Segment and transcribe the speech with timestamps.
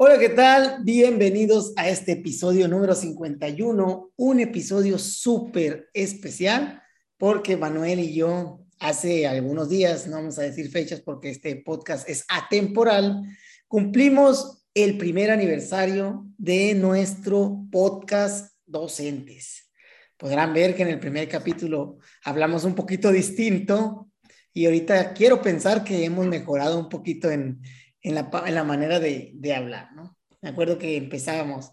[0.00, 0.84] Hola, ¿qué tal?
[0.84, 6.80] Bienvenidos a este episodio número 51, un episodio súper especial
[7.16, 12.08] porque Manuel y yo hace algunos días, no vamos a decir fechas porque este podcast
[12.08, 13.24] es atemporal,
[13.66, 19.68] cumplimos el primer aniversario de nuestro podcast Docentes.
[20.16, 24.12] Podrán ver que en el primer capítulo hablamos un poquito distinto
[24.52, 27.60] y ahorita quiero pensar que hemos mejorado un poquito en,
[28.08, 28.14] en
[28.54, 30.16] la, manera de, hablar, ¿no?
[30.40, 31.72] Me acuerdo que empezábamos,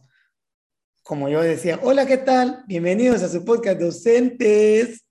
[1.02, 2.66] como yo decía, hola, ¿qué tal?
[2.68, 5.06] Bienvenidos a su podcast Docentes.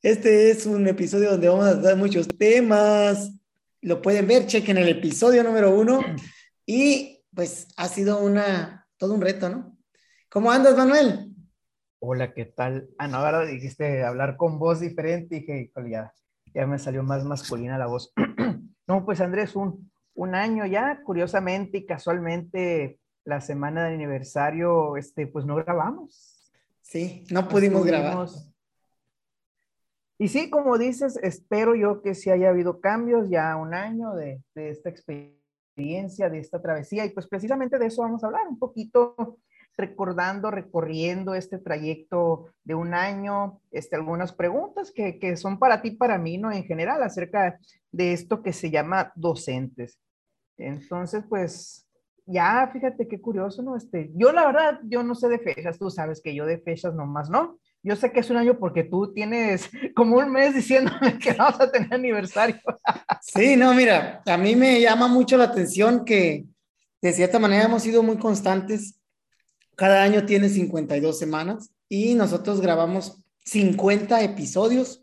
[0.00, 3.32] Este es un episodio donde vamos a dar muchos temas.
[3.80, 6.00] Lo pueden ver, chequen el episodio número uno.
[6.64, 9.76] Y pues ha sido una, todo un reto, ¿no?
[10.28, 11.34] ¿Cómo andas, Manuel?
[11.98, 12.88] Hola, ¿qué tal?
[12.98, 15.40] Ah, no, ahora dijiste hablar con voz diferente.
[15.40, 16.14] Dije, ya,
[16.54, 18.12] ya me salió más masculina la voz.
[18.86, 25.26] no, pues Andrés, un, un año ya, curiosamente y casualmente, la semana de aniversario, este,
[25.26, 26.52] pues no grabamos.
[26.80, 28.26] Sí, no pudimos grabar.
[30.18, 34.42] Y sí, como dices, espero yo que sí haya habido cambios ya un año de,
[34.54, 38.58] de esta experiencia, de esta travesía, y pues precisamente de eso vamos a hablar, un
[38.58, 39.38] poquito
[39.80, 45.92] recordando, recorriendo este trayecto de un año, este, algunas preguntas que, que son para ti,
[45.92, 46.52] para mí, ¿no?
[46.52, 47.58] En general, acerca
[47.90, 49.98] de esto que se llama docentes.
[50.56, 51.86] Entonces, pues,
[52.26, 53.76] ya, fíjate qué curioso, ¿no?
[53.76, 56.94] Este, yo la verdad, yo no sé de fechas, tú sabes que yo de fechas
[56.94, 57.58] nomás, ¿no?
[57.82, 61.60] Yo sé que es un año porque tú tienes como un mes diciéndome que vamos
[61.60, 62.56] a tener aniversario.
[63.22, 66.46] Sí, no, mira, a mí me llama mucho la atención que
[67.02, 68.99] de cierta manera hemos sido muy constantes.
[69.80, 75.02] Cada año tiene 52 semanas y nosotros grabamos 50 episodios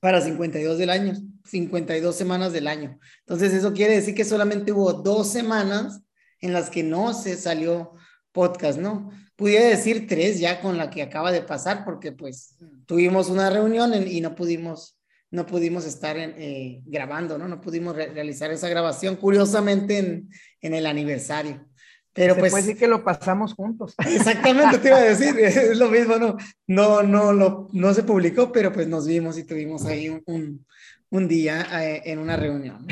[0.00, 1.12] para 52 del año,
[1.44, 2.98] 52 semanas del año.
[3.18, 6.00] Entonces eso quiere decir que solamente hubo dos semanas
[6.40, 7.92] en las que no se salió
[8.32, 9.10] podcast, ¿no?
[9.36, 12.56] Pudiera decir tres ya con la que acaba de pasar porque pues
[12.86, 14.98] tuvimos una reunión y no pudimos,
[15.30, 17.48] no pudimos estar eh, grabando, ¿no?
[17.48, 20.30] No pudimos realizar esa grabación, curiosamente en,
[20.62, 21.68] en el aniversario.
[22.14, 23.94] Pero se pues, puede decir que lo pasamos juntos.
[24.06, 26.36] Exactamente, te iba a decir, es lo mismo, ¿no?
[26.68, 30.64] No, no, no, no se publicó, pero pues nos vimos y tuvimos ahí un,
[31.10, 32.86] un, día eh, en una reunión.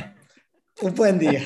[0.82, 1.44] Un buen día.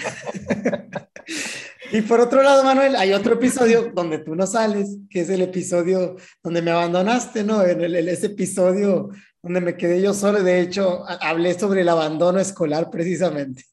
[1.93, 5.43] y por otro lado, Manuel, hay otro episodio donde tú no sales, que es el
[5.43, 7.63] episodio donde me abandonaste, ¿no?
[7.63, 9.11] En el, ese episodio
[9.43, 13.65] donde me quedé yo solo, de hecho, hablé sobre el abandono escolar precisamente.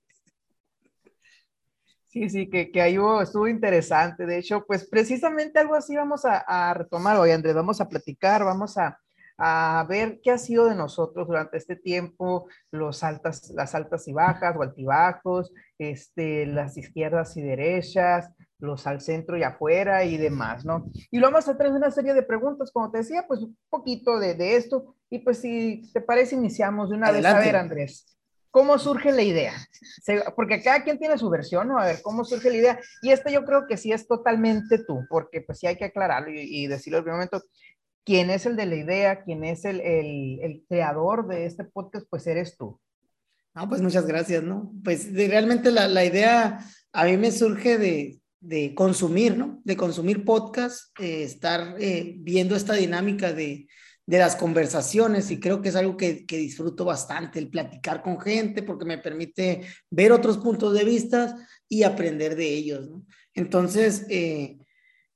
[2.13, 4.27] Sí, sí, que, que ahí hubo, estuvo interesante.
[4.27, 7.55] De hecho, pues precisamente algo así vamos a, a retomar hoy, Andrés.
[7.55, 8.99] Vamos a platicar, vamos a,
[9.39, 14.13] a, ver qué ha sido de nosotros durante este tiempo, los altas, las altas y
[14.13, 20.65] bajas o altibajos, este, las izquierdas y derechas, los al centro y afuera y demás,
[20.65, 20.85] ¿no?
[21.09, 24.19] Y lo vamos a traer una serie de preguntas, como te decía, pues un poquito
[24.19, 24.95] de, de esto.
[25.09, 27.25] Y pues si te parece, iniciamos de una vez.
[27.25, 28.05] A ver, Andrés.
[28.53, 29.53] ¿Cómo surge la idea?
[30.35, 31.79] Porque cada quien tiene su versión, ¿no?
[31.79, 32.79] A ver, ¿cómo surge la idea?
[33.01, 36.29] Y esta yo creo que sí es totalmente tú, porque pues sí hay que aclararlo
[36.31, 37.43] y, decirlo en primer momento.
[38.05, 39.23] ¿Quién es el de la idea?
[39.23, 42.05] ¿Quién es el, el, creador de este podcast?
[42.07, 42.79] Pues eres tú.
[43.55, 44.71] No, pues muchas gracias, ¿no?
[44.83, 46.59] Pues realmente la, la, idea
[46.91, 49.61] a mí me surge de, de consumir, ¿no?
[49.63, 53.65] De consumir podcast, eh, estar eh, viendo esta dinámica de,
[54.05, 58.19] de las conversaciones y creo que es algo que, que, disfruto bastante, el platicar con
[58.19, 61.35] gente porque me permite ver otros puntos de vista
[61.69, 62.89] y aprender de ellos.
[63.33, 64.57] Entonces, eh,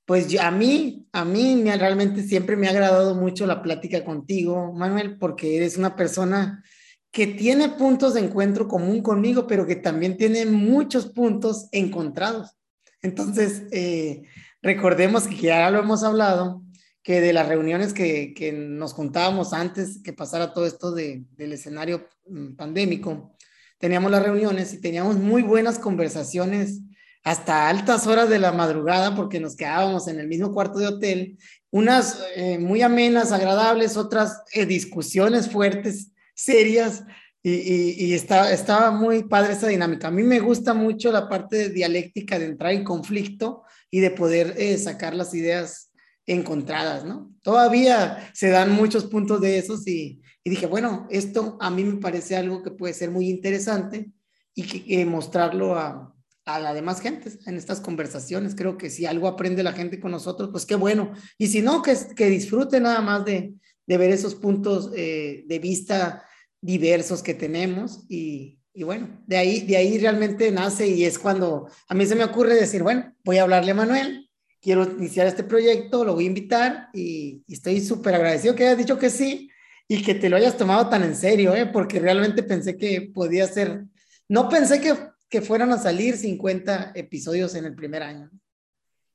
[0.06, 4.72] pues a mí, a mí me, realmente siempre me ha agradado mucho la plática contigo,
[4.74, 6.64] Manuel, porque eres una persona
[7.12, 12.58] que tiene puntos de encuentro común conmigo, pero que también tiene muchos puntos encontrados.
[13.02, 14.24] Entonces, eh,
[14.62, 16.64] recordemos que ya lo hemos hablado,
[17.08, 21.54] que de las reuniones que, que nos contábamos antes que pasara todo esto de, del
[21.54, 23.34] escenario mm, pandémico,
[23.78, 26.82] teníamos las reuniones y teníamos muy buenas conversaciones
[27.24, 31.38] hasta altas horas de la madrugada porque nos quedábamos en el mismo cuarto de hotel,
[31.72, 37.06] unas eh, muy amenas, agradables, otras eh, discusiones fuertes, serias,
[37.42, 40.10] y, y, y estaba, estaba muy padre esa dinámica.
[40.10, 44.12] A mí me gusta mucho la parte de dialéctica, de entrar en conflicto y de
[44.12, 45.87] poder eh, sacar las ideas
[46.28, 47.34] encontradas, ¿no?
[47.42, 52.36] Todavía se dan muchos puntos de esos y, dije, bueno, esto a mí me parece
[52.36, 54.12] algo que puede ser muy interesante
[54.54, 56.14] y que, mostrarlo a,
[56.46, 58.56] a la demás gente en estas conversaciones.
[58.56, 61.12] Creo que si algo aprende la gente con nosotros, pues qué bueno.
[61.38, 63.54] Y si no, que, que disfrute nada más de,
[63.86, 66.24] de ver esos puntos eh, de vista
[66.62, 71.68] diversos que tenemos y, y bueno, de ahí, de ahí realmente nace y es cuando
[71.88, 74.27] a mí se me ocurre decir, bueno, voy a hablarle a Manuel,
[74.62, 78.98] quiero iniciar este proyecto, lo voy a invitar y, estoy súper agradecido que hayas dicho
[78.98, 79.50] que sí
[79.88, 81.66] y que te lo hayas tomado tan en serio, ¿eh?
[81.66, 83.86] porque realmente pensé que podía ser,
[84.28, 84.96] no pensé que,
[85.30, 88.30] que fueran a salir 50 episodios en el primer año.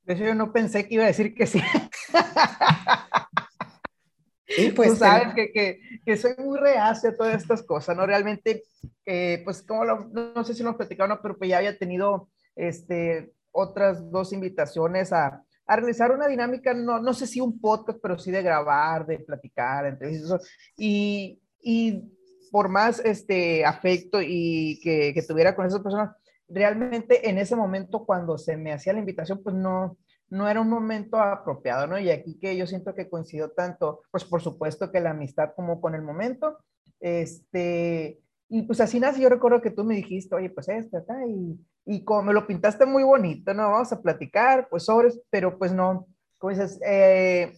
[0.03, 1.61] De hecho, yo no pensé que iba a decir que sí.
[4.55, 4.89] Sí, pues.
[4.91, 8.05] Tú sabes que, que, que, soy muy reacia a todas estas cosas, ¿no?
[8.05, 8.63] Realmente,
[9.05, 11.21] eh, pues, como lo, no sé si lo ¿no?
[11.21, 16.99] Pero pues ya había tenido este, otras dos invitaciones a, a realizar una dinámica, no,
[16.99, 20.45] no sé si un podcast, pero sí de grabar, de platicar, entrevistas,
[20.75, 22.03] y, y
[22.51, 26.15] por más este afecto y que, que tuviera con esas personas,
[26.47, 29.97] realmente en ese momento cuando se me hacía la invitación, pues no,
[30.29, 31.97] no era un momento apropiado, ¿no?
[31.99, 35.79] Y aquí que yo siento que coincidió tanto, pues por supuesto que la amistad como
[35.79, 36.57] con el momento,
[36.99, 41.15] este, y pues así nace, yo recuerdo que tú me dijiste, oye, pues esto, acá,
[41.27, 43.71] y, y como me lo pintaste muy bonito, ¿no?
[43.71, 46.07] Vamos a platicar, pues sobre, pero pues no,
[46.37, 47.53] como dices, eh,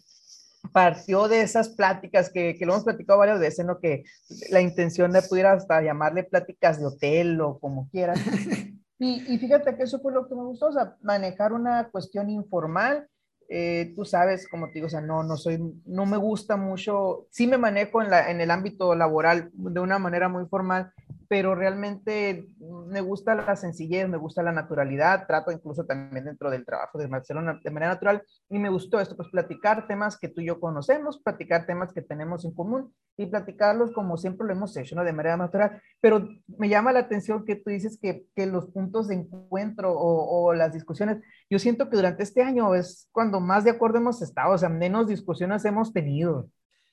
[0.72, 3.80] partió de esas pláticas que, que, lo hemos platicado varias veces, ¿no?
[3.80, 4.04] Que
[4.50, 8.20] la intención de pudiera hasta llamarle pláticas de hotel o como quieras.
[8.98, 12.30] Y, y, fíjate que eso fue lo que me gustó, o sea, manejar una cuestión
[12.30, 13.10] informal.
[13.48, 17.28] Eh, tú sabes, como te digo, o sea, no, no soy, no me gusta mucho,
[17.30, 20.92] sí me manejo en, la, en el ámbito laboral de una manera muy formal,
[21.28, 22.48] pero realmente
[22.88, 27.08] me gusta la sencillez, me gusta la naturalidad, trato incluso también dentro del trabajo de
[27.08, 30.60] Barcelona de manera natural y me gustó esto, pues platicar temas que tú y yo
[30.60, 35.04] conocemos, platicar temas que tenemos en común y platicarlos como siempre lo hemos hecho, ¿no?
[35.04, 39.08] De manera natural, pero me llama la atención que tú dices que, que los puntos
[39.08, 41.18] de encuentro o, o, las discusiones,
[41.50, 44.70] yo siento que durante este año es cuando más de acuerdo hemos estado, o sea,
[44.70, 46.50] menos discusiones hemos tenido.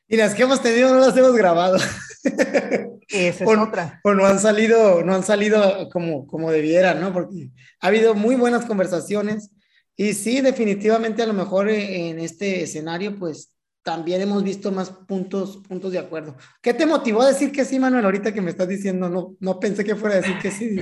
[0.08, 1.78] Y las que hemos tenido no las hemos grabado.
[3.08, 4.00] Esa es o, otra.
[4.04, 7.12] O no han salido, no han salido como, como debieran, ¿no?
[7.12, 7.50] Porque
[7.80, 9.50] ha habido muy buenas conversaciones
[9.96, 15.58] y sí, definitivamente a lo mejor en este escenario, pues también hemos visto más puntos,
[15.68, 16.36] puntos de acuerdo.
[16.62, 18.04] ¿Qué te motivó a decir que sí, Manuel?
[18.04, 20.76] Ahorita que me estás diciendo, no, no pensé que fuera a decir que sí.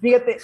[0.00, 0.38] Fíjate,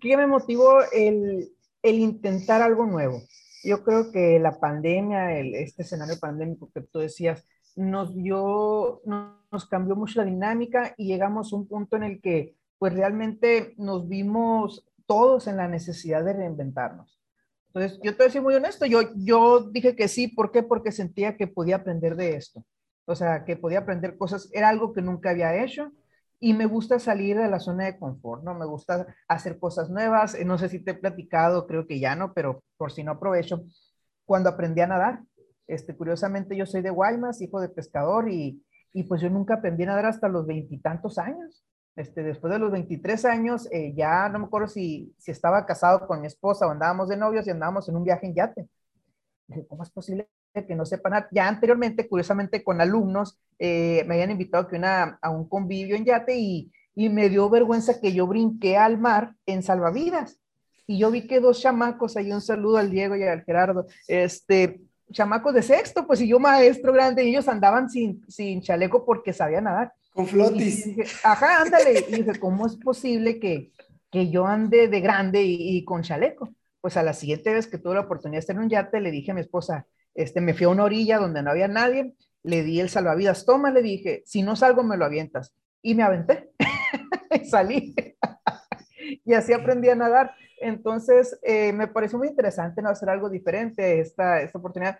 [0.00, 1.50] ¿qué me motivó el,
[1.82, 3.22] el intentar algo nuevo?
[3.64, 9.37] Yo creo que la pandemia, el, este escenario pandémico que tú decías, nos dio, nos
[9.68, 14.08] cambió mucho la dinámica y llegamos a un punto en el que pues realmente nos
[14.08, 17.18] vimos todos en la necesidad de reinventarnos.
[17.68, 20.62] Entonces, yo te voy muy honesto, yo, yo dije que sí, ¿por qué?
[20.62, 22.64] Porque sentía que podía aprender de esto.
[23.04, 25.92] O sea, que podía aprender cosas, era algo que nunca había hecho
[26.40, 28.54] y me gusta salir de la zona de confort, ¿no?
[28.54, 32.32] Me gusta hacer cosas nuevas, no sé si te he platicado, creo que ya no,
[32.32, 33.64] pero por si no aprovecho,
[34.24, 35.22] cuando aprendí a nadar,
[35.66, 38.62] este, curiosamente yo soy de Guaymas, hijo de pescador, y,
[38.92, 41.64] y pues yo nunca aprendí a nadar hasta los veintitantos años.
[41.96, 46.06] Este, después de los 23 años, eh, ya no me acuerdo si, si estaba casado
[46.06, 48.68] con mi esposa o andábamos de novios y andábamos en un viaje en yate.
[49.48, 51.28] Dije, ¿cómo es posible que no sepan nada?
[51.32, 56.04] Ya anteriormente, curiosamente, con alumnos, eh, me habían invitado que una, a un convivio en
[56.04, 60.40] yate y, y me dio vergüenza que yo brinqué al mar en salvavidas.
[60.86, 64.80] Y yo vi que dos chamacos, ahí un saludo al Diego y al Gerardo, este,
[65.12, 69.32] chamacos de sexto, pues y yo maestro grande, y ellos andaban sin, sin chaleco porque
[69.32, 69.92] sabían nadar.
[70.12, 70.84] Con flotis.
[70.84, 72.04] Dije, Ajá, ándale.
[72.08, 73.72] Y dije, ¿cómo es posible que,
[74.10, 76.50] que yo ande de grande y, y, con chaleco?
[76.80, 79.10] Pues a la siguiente vez que tuve la oportunidad de estar en un yate, le
[79.10, 82.62] dije a mi esposa, este, me fui a una orilla donde no había nadie, le
[82.62, 85.54] di el salvavidas, toma, le dije, si no salgo me lo avientas.
[85.82, 86.50] Y me aventé,
[87.48, 87.94] salí.
[89.24, 90.34] y así aprendí a nadar.
[90.60, 92.88] Entonces, eh, me pareció muy interesante ¿no?
[92.88, 94.98] hacer algo diferente esta, esta oportunidad.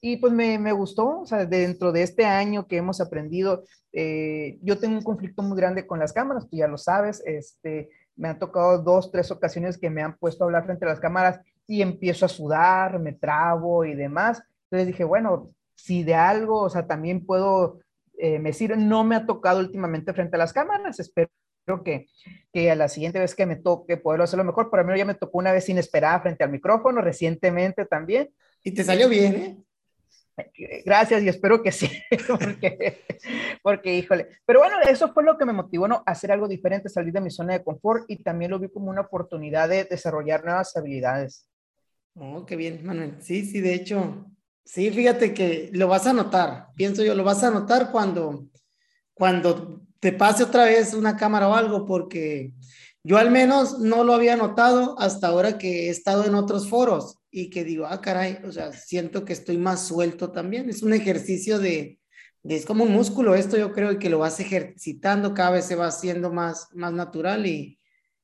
[0.00, 4.58] Y pues me, me, gustó, o sea, dentro de este año que hemos aprendido, eh,
[4.62, 8.28] yo tengo un conflicto muy grande con las cámaras, tú ya lo sabes, este, me
[8.28, 11.40] han tocado dos, tres ocasiones que me han puesto a hablar frente a las cámaras
[11.66, 14.42] y empiezo a sudar, me trabo y demás.
[14.64, 17.80] Entonces dije, bueno, si de algo, o sea, también puedo,
[18.18, 21.30] eh, me sirve, no me ha tocado últimamente frente a las cámaras, espero
[21.64, 22.06] creo que,
[22.52, 25.14] que a la siguiente vez que me toque poderlo hacerlo mejor, por menos ya me
[25.14, 28.30] tocó una vez inesperada frente al micrófono, recientemente también.
[28.62, 29.64] Y te salió bien, ¿eh?
[30.84, 31.88] Gracias y espero que sí,
[32.28, 33.04] porque,
[33.62, 34.28] porque híjole.
[34.44, 36.02] Pero bueno, eso fue lo que me motivó ¿no?
[36.06, 38.90] a hacer algo diferente, salir de mi zona de confort y también lo vi como
[38.90, 41.48] una oportunidad de desarrollar nuevas habilidades.
[42.16, 43.16] Oh, qué bien, Manuel.
[43.20, 44.26] Sí, sí, de hecho,
[44.64, 48.46] sí, fíjate que lo vas a notar, pienso yo, lo vas a notar cuando,
[49.14, 52.52] cuando te pase otra vez una cámara o algo, porque
[53.02, 57.16] yo al menos no lo había notado hasta ahora que he estado en otros foros
[57.30, 60.68] y que digo, ah, caray, o sea, siento que estoy más suelto también.
[60.68, 62.00] Es un ejercicio de,
[62.42, 65.86] es como un músculo esto, yo creo, que lo vas ejercitando, cada vez se va
[65.86, 67.78] haciendo más, más natural y,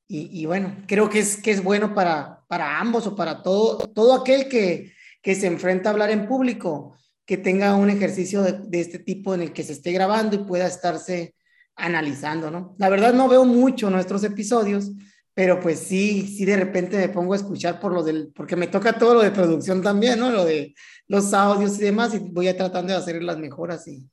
[0.06, 4.12] y, bueno, creo que es, que es bueno para, para ambos o para todo, todo
[4.20, 6.94] aquel que, que se enfrenta a hablar en público,
[7.24, 10.44] que tenga un ejercicio de, de, este tipo en el que se esté grabando y
[10.44, 11.34] pueda estarse
[11.76, 12.74] analizando, ¿no?
[12.78, 14.92] La verdad no veo mucho nuestros episodios,
[15.34, 18.66] pero pues sí, sí de repente me pongo a escuchar por lo del, porque me
[18.66, 20.30] toca todo lo de producción también, ¿no?
[20.30, 20.74] Lo de
[21.08, 24.04] los audios y demás, y voy a tratando de hacer las mejoras y,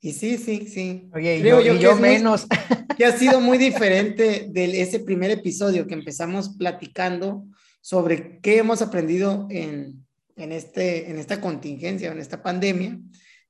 [0.00, 1.10] y sí, sí, sí.
[1.14, 2.46] Oye, Creo yo, yo, menos.
[2.96, 7.44] que ha sido muy diferente de ese primer episodio que empezamos platicando
[7.80, 12.98] sobre qué hemos aprendido en, en, este, en esta contingencia, en esta pandemia,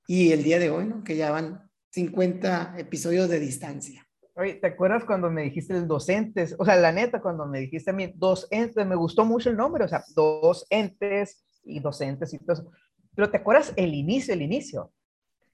[0.06, 1.04] y el día de hoy, ¿no?
[1.04, 4.06] Que ya van 50 episodios de distancia.
[4.34, 6.54] Oye, ¿te acuerdas cuando me dijiste el docentes?
[6.58, 9.56] O sea, la neta, cuando me dijiste a mí dos entes, me gustó mucho el
[9.56, 12.70] nombre, o sea, dos entes y docentes y todo eso.
[13.16, 14.92] Pero ¿te acuerdas el inicio, el inicio?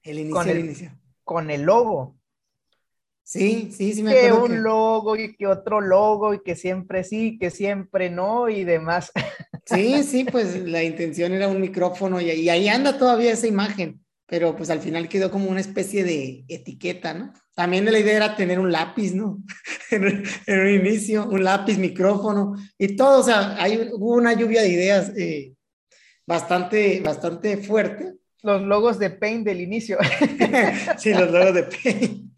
[0.03, 0.99] El inicio, con el, inicio.
[1.23, 2.15] Con el logo.
[3.23, 4.45] Sí, sí, sí me que acuerdo.
[4.45, 9.11] un logo y que otro logo y que siempre sí, que siempre no y demás.
[9.65, 14.04] Sí, sí, pues la intención era un micrófono y, y ahí anda todavía esa imagen
[14.27, 17.33] pero pues al final quedó como una especie de etiqueta, ¿no?
[17.53, 19.43] También la idea era tener un lápiz, ¿no?
[19.91, 24.69] en, un inicio, un lápiz, micrófono y todo, o sea, hay, hubo una lluvia de
[24.69, 25.53] ideas eh,
[26.25, 28.15] bastante, bastante fuerte.
[28.41, 29.97] Los logos de Paint del inicio.
[30.97, 32.31] sí, los logos de Paint.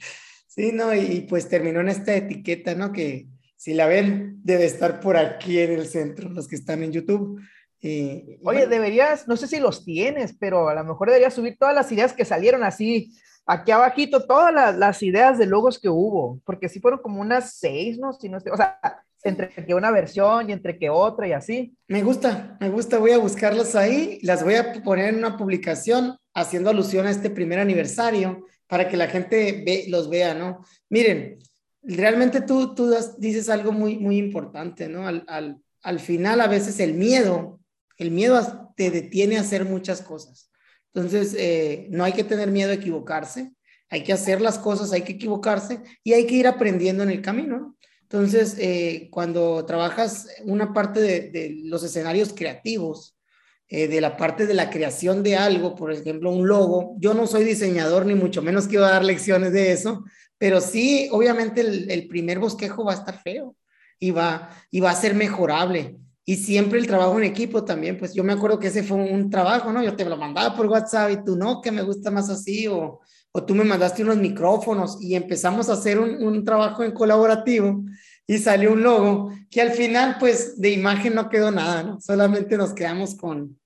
[0.47, 0.93] Sí, ¿no?
[0.93, 2.91] Y, pues terminó en esta etiqueta, ¿no?
[2.91, 6.91] Que si la ven, debe estar por aquí en el centro, los que están en
[6.91, 7.41] YouTube.
[7.81, 11.91] Oye, deberías, no sé si los tienes, pero a lo mejor deberías subir todas las
[11.91, 13.13] ideas que salieron así,
[13.45, 17.97] aquí abajito, todas las, ideas de logos que hubo, porque sí fueron como unas seis,
[17.97, 18.13] ¿no?
[18.13, 18.79] Si no o sea,
[19.23, 21.75] entre que una versión y entre que otra y así.
[21.87, 26.17] Me gusta, me gusta, voy a buscarlas ahí, las voy a poner en una publicación
[26.33, 30.63] haciendo alusión a este primer aniversario para que la gente ve, los vea, ¿no?
[30.89, 31.39] Miren,
[31.81, 35.07] realmente tú, tú dices algo muy, muy importante, ¿no?
[35.07, 37.56] Al, al, al final a veces el miedo
[37.97, 40.51] el miedo te detiene a hacer muchas cosas.
[40.93, 43.51] Entonces, eh, no hay que tener miedo a equivocarse,
[43.89, 47.21] hay que hacer las cosas, hay que equivocarse y hay que ir aprendiendo en el
[47.21, 47.77] camino.
[48.01, 53.15] Entonces, eh, cuando trabajas una parte de, los escenarios creativos,
[53.69, 57.27] eh, de la parte de la creación de algo, por ejemplo, un logo, yo no
[57.27, 60.05] soy diseñador ni mucho menos quiero dar lecciones de eso,
[60.37, 63.57] pero sí, obviamente el, el primer bosquejo va a estar feo
[63.99, 65.97] y va, y va a ser mejorable
[66.29, 69.29] y siempre el trabajo en equipo también, pues yo me acuerdo que ese fue un
[69.29, 69.81] trabajo, ¿no?
[69.81, 72.99] Yo te lo mandaba por WhatsApp y tú no, que me gusta más así, o,
[73.31, 77.81] o tú me mandaste unos micrófonos y empezamos a hacer un, un, trabajo en colaborativo
[78.27, 82.01] y salió un logo que al final, pues de imagen no quedó nada, ¿no?
[82.01, 83.57] Solamente nos quedamos con,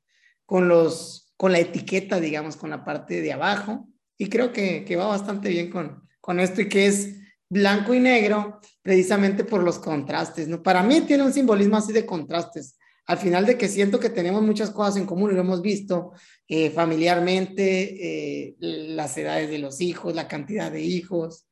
[0.46, 3.88] con, los, con la etiqueta, digamos, con la parte de abajo
[4.20, 7.15] y creo que, que va bastante bien con, con esto y que es
[7.50, 10.61] blanco y negro precisamente por los contrastes, ¿no?
[10.61, 12.77] Para mí tiene un simbolismo así de contrastes.
[13.05, 16.13] Al final de que siento que tenemos muchas cosas en común y lo hemos visto
[16.47, 21.47] eh, familiarmente, eh, las edades de los hijos, la cantidad de hijos,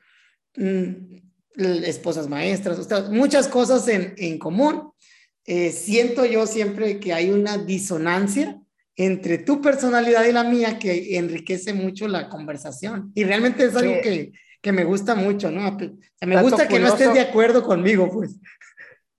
[0.55, 0.91] mm,
[1.85, 4.91] esposas maestras, muchas cosas en, en común.
[5.45, 8.59] Eh, siento yo siempre que hay una disonancia
[8.95, 13.11] entre tu personalidad y la mía que enriquece mucho la conversación.
[13.15, 14.31] Y realmente es algo que,
[14.61, 15.77] que me gusta mucho, ¿no?
[16.25, 18.39] me gusta que no estés de acuerdo conmigo, pues.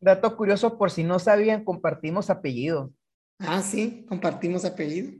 [0.00, 2.92] Dato curioso, por si no sabían, compartimos apellido.
[3.38, 5.12] Ah, sí, compartimos apellido.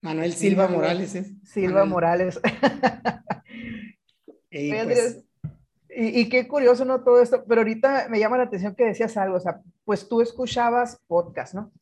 [0.00, 1.36] Manuel Silva Morales, ¿eh?
[1.44, 2.40] Silva Morales.
[4.52, 5.24] Pues.
[5.88, 7.02] y, y, qué curioso, ¿no?
[7.02, 10.20] Todo esto, pero ahorita me llama la atención que decías algo, o sea, pues tú
[10.20, 11.72] escuchabas podcast, ¿no?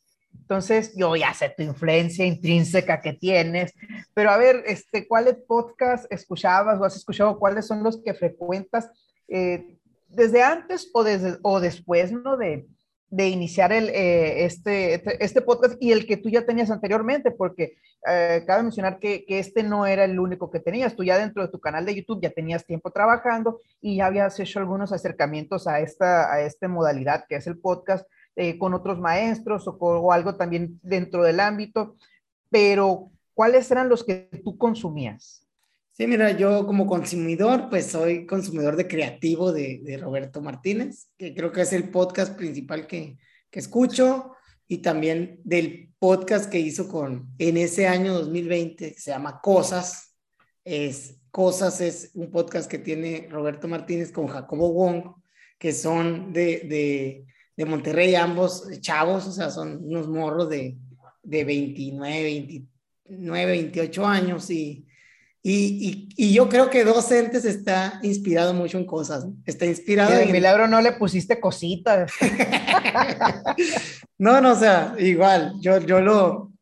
[0.51, 3.73] Entonces, yo ya sé tu influencia intrínseca que tienes,
[4.15, 7.39] pero a ver, este, ¿cuáles podcasts escuchabas o has escuchado?
[7.39, 8.91] ¿Cuáles son los que frecuentas
[9.29, 9.77] eh,
[10.09, 12.37] desde antes o, desde, o después, ¿no?
[12.37, 12.67] De,
[13.11, 17.31] de iniciar el, eh, este, este, este, podcast y el que tú ya tenías anteriormente,
[17.31, 17.77] porque
[18.09, 20.97] eh, cabe mencionar que, que, este no era el único que tenías.
[20.97, 24.41] Tú ya dentro de tu canal de YouTube ya tenías tiempo trabajando y ya habías
[24.41, 28.05] hecho algunos acercamientos a esta, a esta modalidad que es el podcast
[28.37, 31.97] eh, con otros maestros o, algo también dentro del ámbito,
[32.49, 35.47] pero ¿cuáles eran los que tú consumías?
[35.91, 41.51] Sí, mira, yo como consumidor, pues soy consumidor de creativo de, Roberto Martínez, que creo
[41.51, 43.19] que es el podcast principal que,
[43.51, 44.33] que escucho,
[44.69, 50.15] y también del podcast que hizo con en ese año 2020, que se llama Cosas.
[50.65, 55.17] Es, Cosas es un podcast que tiene Roberto Martínez con Jacobo Wong,
[55.59, 57.27] que son de
[57.61, 60.79] de Monterrey, ambos chavos, o sea, son unos morros de,
[61.23, 64.87] de 29, 29, 28 años y,
[65.43, 70.33] Y, y, yo creo que Docentes está inspirado mucho en cosas, está inspirado en...
[70.33, 72.11] milagro no le pusiste cositas.
[74.19, 76.53] no, no, o sea, igual, yo, yo lo,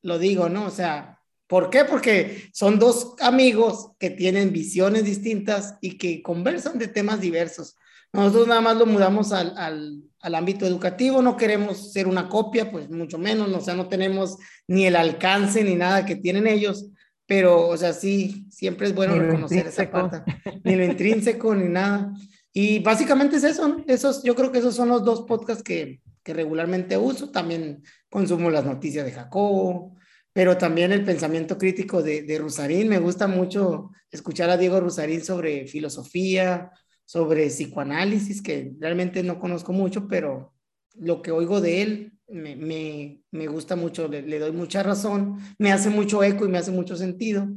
[0.00, 0.64] lo digo, ¿no?
[0.64, 1.84] O sea, ¿por qué?
[1.84, 7.76] Porque son dos amigos que tienen visiones distintas y que conversan de temas diversos.
[8.16, 12.70] Nosotros nada más lo mudamos al, al, al ámbito educativo, no queremos ser una copia,
[12.70, 16.90] pues mucho menos, o sea, no tenemos ni el alcance ni nada que tienen ellos
[17.26, 20.22] pero, o sea, sí, siempre es bueno reconocer esa parte,
[20.64, 22.12] ni lo intrínseco, ni nada.
[22.52, 23.84] Y básicamente es eso, ¿no?
[23.88, 27.30] Esos, yo creo que esos son los dos podcasts que, que regularmente uso.
[27.30, 29.96] También consumo las noticias de Jacobo,
[30.32, 32.88] pero también el pensamiento crítico de, de Rusarín.
[32.88, 36.70] Me gusta mucho escuchar a Diego Rusarín sobre filosofía,
[37.06, 40.52] sobre psicoanálisis, que realmente no conozco mucho, pero
[40.96, 45.38] lo que oigo de él me, me, me gusta mucho, le, le, doy mucha razón,
[45.58, 47.48] me hace mucho eco y me hace mucho sentido.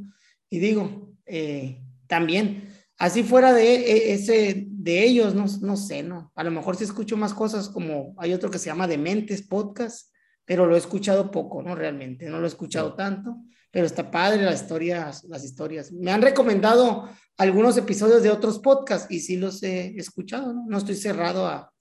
[0.50, 6.32] Y digo, eh, también, así fuera de e, ese, de ellos, no, no sé, ¿no?
[6.36, 10.14] A lo mejor si escucho más cosas como hay otro que se llama Dementes Podcast,
[10.46, 11.76] pero lo he escuchado poco, ¿no?
[11.76, 13.38] Realmente, no lo he escuchado tanto,
[13.72, 15.92] pero está padre las historias, las historias.
[15.92, 20.66] Me han recomendado algunos episodios de otros podcasts y sí los he escuchado, ¿no?
[20.68, 21.72] No estoy cerrado a,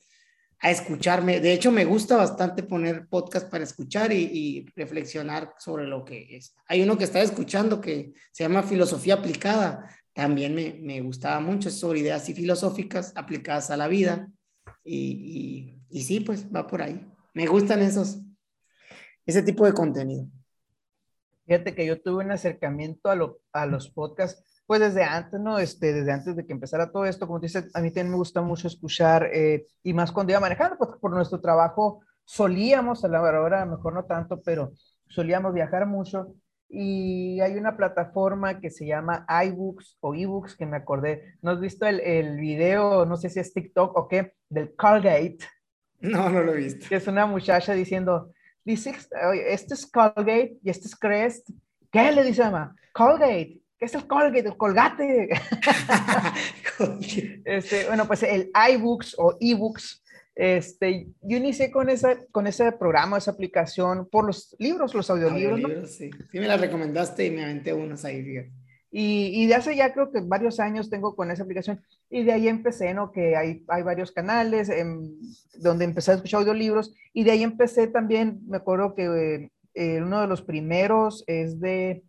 [0.61, 1.41] a escucharme.
[1.41, 6.55] De hecho, me gusta bastante poner podcast para escuchar y, reflexionar sobre lo que es.
[6.69, 9.91] Hay uno que estaba escuchando que se llama Filosofía Aplicada.
[10.13, 14.31] También me, me gustaba mucho, es sobre ideas y filosóficas aplicadas a la vida.
[14.85, 17.05] Y, y, sí, pues va por ahí.
[17.35, 18.21] Me gustan esos,
[19.27, 20.29] ese tipo de contenido.
[21.47, 25.59] Fíjate que yo tuve un acercamiento a, lo, a los podcasts pues desde antes, ¿no?
[25.59, 28.43] Este, desde antes de que empezara todo esto, como dice, a mí también me gusta
[28.43, 33.23] mucho escuchar, eh, y más cuando iba manejando, pues por nuestro trabajo solíamos, a la
[33.23, 34.73] hora mejor no tanto, pero
[35.09, 36.35] solíamos viajar mucho,
[36.69, 41.61] y hay una plataforma que se llama iBooks o eBooks, que me acordé, ¿no has
[41.61, 45.39] visto el, el video, no sé si es TikTok o qué, del Colgate?
[46.01, 46.87] No, no lo he visto.
[46.91, 48.33] Que es una muchacha diciendo,
[48.67, 48.95] dice,
[49.49, 51.49] este es Colgate y este es Crest,
[51.91, 52.77] ¿qué le dice mamá?
[52.93, 54.41] Colgate, ¿Qué es el Colgate?
[54.41, 55.29] El Colgate.
[57.45, 60.03] este, bueno, pues el iBooks o eBooks,
[60.35, 65.61] este, yo inicié con, esa, con ese programa, esa aplicación por los libros, los audiolibros.
[65.61, 66.11] audiolibros sí.
[66.31, 68.53] sí, me la recomendaste y me aventé unos ahí, fíjate.
[68.91, 72.33] Y, y, de hace ya creo que varios años tengo con esa aplicación y de
[72.33, 73.13] ahí empecé, ¿no?
[73.13, 75.21] Que hay, hay varios canales en,
[75.59, 80.23] donde empecé a escuchar audiolibros y de ahí empecé también, me acuerdo que eh, uno
[80.23, 82.03] de los primeros es de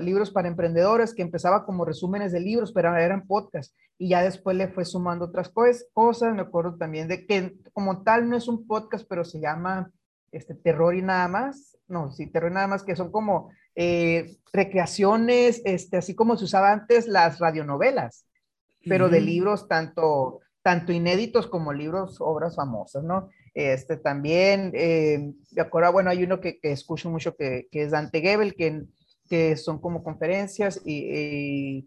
[0.00, 4.56] libros para emprendedores que empezaba como resúmenes de libros, pero eran podcasts y ya después
[4.56, 6.34] le fue sumando otras cosas.
[6.34, 9.90] Me acuerdo también de que como tal no es un podcast, pero se llama
[10.32, 11.76] este, Terror y nada más.
[11.86, 16.44] No, sí, Terror y nada más, que son como eh, recreaciones, este, así como se
[16.44, 18.26] usaba antes las radionovelas,
[18.86, 23.28] pero de libros tanto, tanto inéditos como libros, obras famosas, ¿no?
[23.52, 27.90] Este también, eh, de acuerdo, bueno, hay uno que, que escucho mucho que, que, es
[27.90, 28.84] Dante Gebel, que
[29.30, 31.86] que son como conferencias y,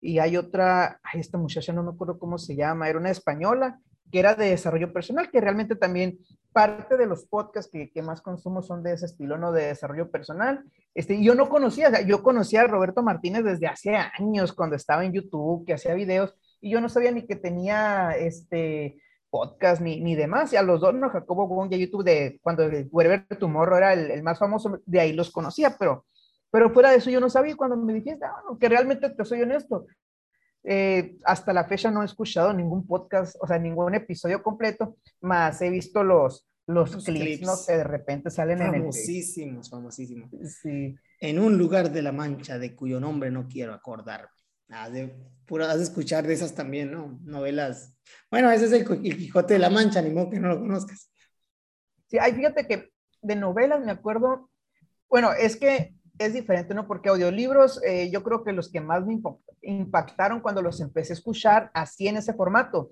[0.00, 3.80] y, hay otra, ay, esta muchacha no me acuerdo cómo se llama, era una española
[4.12, 6.16] que era de desarrollo personal, que realmente también
[6.52, 9.50] parte de los podcasts que, que más consumo son de ese estilo, ¿no?
[9.50, 10.64] De desarrollo personal.
[10.94, 15.12] Este, yo no conocía, yo conocía a Roberto Martínez desde hace años, cuando estaba en
[15.12, 20.14] YouTube, que hacía videos, y yo no sabía ni que tenía este podcast ni, ni
[20.14, 20.52] demás.
[20.52, 21.10] Y a los dos, ¿no?
[21.10, 25.12] Jacobo Wong y YouTube, de cuando Wherever Tomorrow era el, el, más famoso, de ahí
[25.12, 26.06] los conocía, pero
[26.50, 29.42] pero fuera de eso yo no sabía cuando me dijiste, ah, que realmente te soy
[29.42, 29.86] honesto.
[30.64, 35.62] Eh, hasta la fecha no he escuchado ningún podcast, o sea, ningún episodio completo, más
[35.62, 37.52] he visto los, los, clips, ¿no?
[37.66, 38.80] Que de repente salen en el...
[38.80, 40.30] Famosísimos, famosísimos.
[40.60, 40.96] Sí.
[41.20, 44.28] En un lugar de la Mancha de cuyo nombre no quiero acordarme.
[44.68, 45.14] Has de,
[45.60, 47.20] has de escuchar de esas también, ¿no?
[47.22, 47.94] Novelas.
[48.30, 51.08] Bueno, ese es el, el Quijote de la Mancha, ni modo que no lo conozcas.
[52.08, 52.90] Sí, hay, fíjate que
[53.22, 54.50] de novelas me acuerdo,
[55.08, 56.86] bueno, es que es diferente, ¿no?
[56.86, 59.20] Porque audiolibros, eh, yo creo que los que más me
[59.62, 62.90] impactaron cuando los empecé a escuchar así en ese formato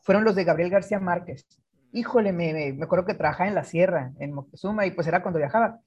[0.00, 1.46] fueron los de Gabriel García Márquez.
[1.92, 5.38] Híjole, me, me, acuerdo que trabajaba en la sierra, en Moctezuma, y pues era cuando
[5.38, 5.80] viajaba.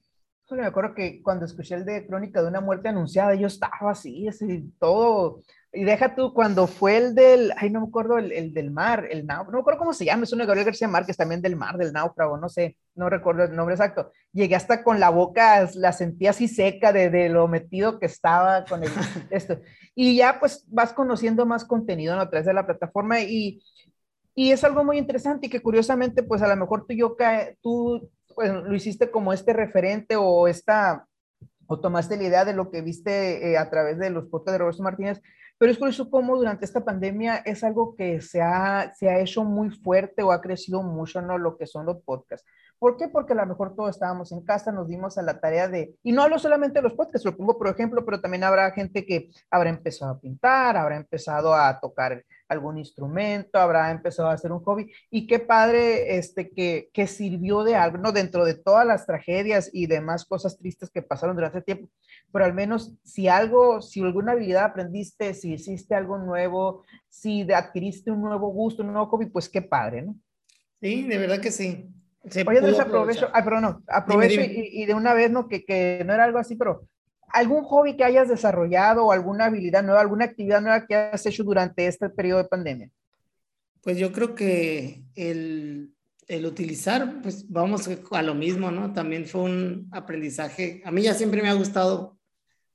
[0.50, 4.28] Me acuerdo que cuando escuché el de Crónica de una muerte anunciada, yo estaba así,
[4.28, 8.54] así, todo y deja tú, cuando fue el del, ay, no me acuerdo, el, el
[8.54, 10.88] del mar, el náufrago, no me acuerdo cómo se llama, es uno de Gabriel García
[10.88, 14.10] Márquez, también del mar, del náufrago, no sé, no recuerdo el nombre exacto.
[14.32, 18.64] Llegué hasta con la boca, la sentía así seca de, de lo metido que estaba
[18.64, 18.90] con el,
[19.30, 19.60] esto.
[19.94, 23.62] Y ya pues vas conociendo más contenido a través de la plataforma y,
[24.34, 27.14] y es algo muy interesante y que curiosamente pues a lo mejor tú, yo,
[27.60, 31.08] tú pues, lo hiciste como este referente o esta
[31.66, 34.58] o tomaste la idea de lo que viste eh, a través de los podcasts de
[34.58, 35.20] Roberto Martínez,
[35.58, 39.18] pero es por eso como durante esta pandemia es algo que se ha, se ha
[39.18, 41.36] hecho muy fuerte o ha crecido mucho, ¿no?
[41.36, 42.46] Lo que son los podcasts.
[42.78, 43.08] ¿Por qué?
[43.08, 46.12] Porque a lo mejor todos estábamos en casa, nos dimos a la tarea de, y
[46.12, 49.30] no hablo solamente de los podcasts, lo pongo por ejemplo, pero también habrá gente que
[49.50, 54.60] habrá empezado a pintar, habrá empezado a tocar algún instrumento, habrá empezado a hacer un
[54.60, 58.12] hobby, y qué padre este, que, que sirvió de algo, ¿no?
[58.12, 61.88] Dentro de todas las tragedias y demás cosas tristes que pasaron durante el tiempo,
[62.32, 68.10] pero al menos si algo, si alguna habilidad aprendiste, si hiciste algo nuevo, si adquiriste
[68.10, 70.16] un nuevo gusto, un nuevo hobby, pues qué padre, ¿no?
[70.80, 71.90] Sí, de verdad que sí.
[72.46, 75.48] Oye, Andrés, aprovecho, ay, pero no, aprovecho Y, de una vez, ¿no?
[75.48, 76.86] Que, que, no era algo así, pero
[77.32, 81.44] algún hobby que hayas desarrollado o alguna habilidad nueva, alguna actividad nueva que hayas hecho
[81.44, 82.90] durante este periodo de pandemia.
[83.82, 85.94] Pues yo creo que el,
[86.26, 88.92] el utilizar, pues vamos a lo mismo, ¿no?
[88.92, 90.82] También fue un aprendizaje.
[90.84, 92.18] A mí ya siempre me ha gustado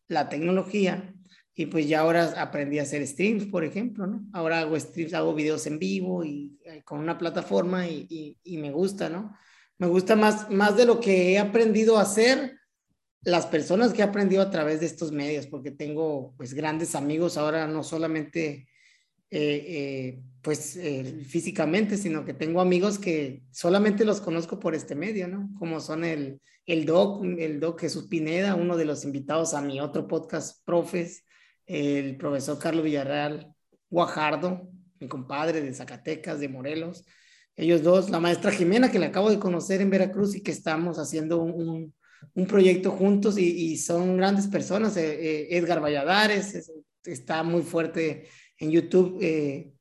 [0.07, 1.13] la tecnología
[1.55, 4.25] y pues ya ahora aprendí a hacer streams, por ejemplo, ¿no?
[4.33, 8.71] Ahora hago streams, hago videos en vivo y eh, con una plataforma y, y, me
[8.71, 9.35] gusta, ¿no?
[9.77, 12.57] Me gusta más, más de lo que he aprendido a hacer,
[13.23, 17.37] las personas que he aprendido a través de estos medios, porque tengo pues grandes amigos
[17.37, 18.67] ahora, no solamente
[19.29, 20.77] eh, eh, pues
[21.25, 25.49] físicamente, sino que tengo amigos que solamente los conozco por este medio, ¿no?
[25.57, 29.79] Como son el, el Doc, el Doc Jesús Pineda, uno de los invitados a mi
[29.79, 31.23] otro podcast, Profes,
[31.65, 33.53] el profesor Carlos Villarreal
[33.89, 37.05] Guajardo, mi compadre de Zacatecas, de Morelos,
[37.55, 40.97] ellos dos, la maestra Jimena, que le acabo de conocer en Veracruz y que estamos
[40.97, 41.93] haciendo un
[42.47, 44.95] proyecto juntos y, son grandes personas.
[44.97, 46.71] Eh, eh, Edgar Valladares
[47.05, 49.73] está muy fuerte en YouTube, eh,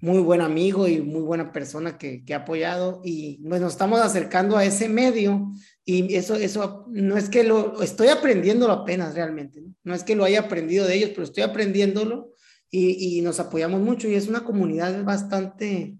[0.00, 4.56] muy buen amigo y muy buena persona que, ha apoyado y pues nos estamos acercando
[4.56, 5.52] a ese medio
[5.84, 9.94] y eso, eso no es que lo estoy aprendiéndolo apenas realmente, ¿no?
[9.94, 12.32] es que lo haya aprendido de ellos, pero estoy aprendiéndolo
[12.70, 15.96] y, nos apoyamos mucho y es una comunidad bastante,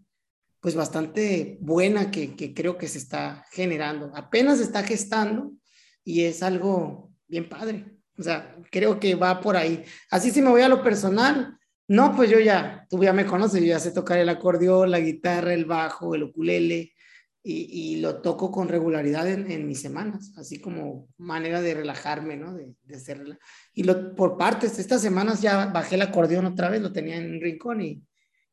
[0.61, 4.13] pues bastante buena que, que creo que se está generando.
[4.15, 5.53] Apenas está gestando
[6.05, 7.87] y es algo bien padre.
[8.19, 9.85] O sea, creo que va por ahí.
[10.11, 11.59] Así si me voy a lo personal,
[11.89, 15.01] no, pues yo ya, tú ya me conoces, yo ya sé tocar el acordeón, la
[15.01, 16.93] guitarra, el bajo, el ukulele,
[17.43, 22.37] y, y, lo toco con regularidad en, en, mis semanas, así como manera de relajarme,
[22.37, 22.55] ¿no?
[22.55, 23.39] De, de hacer,
[23.73, 27.33] y lo, por partes, estas semanas ya bajé el acordeón otra vez, lo tenía en
[27.33, 28.05] un rincón y,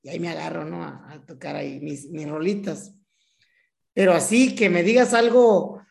[0.02, 0.84] y ahí me agarro, ¿no?
[0.84, 2.96] A, a, tocar ahí mis, mis rolitas.
[3.94, 5.82] Pero así que me digas algo,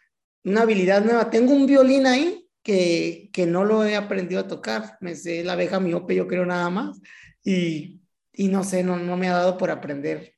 [0.47, 4.97] una habilidad nueva, tengo un violín ahí que, que no lo he aprendido a tocar,
[5.01, 6.99] me sé la abeja miope, yo creo nada más,
[7.45, 8.01] y,
[8.33, 10.37] y no sé, no, no me ha dado por aprender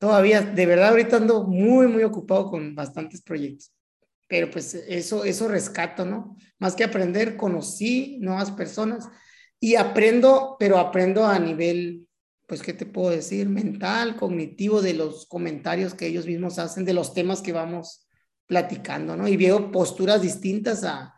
[0.00, 3.70] todavía, de verdad, ahorita ando muy, muy ocupado con bastantes proyectos.
[4.26, 6.36] Pero pues eso, eso rescato, ¿no?
[6.58, 9.08] Más que aprender, conocí nuevas personas
[9.60, 12.06] y aprendo, pero aprendo a nivel,
[12.46, 13.48] pues, ¿qué te puedo decir?
[13.48, 18.06] Mental, cognitivo, de los comentarios que ellos mismos hacen, de los temas que vamos
[18.50, 19.28] platicando, ¿no?
[19.28, 21.14] Y veo posturas distintas a,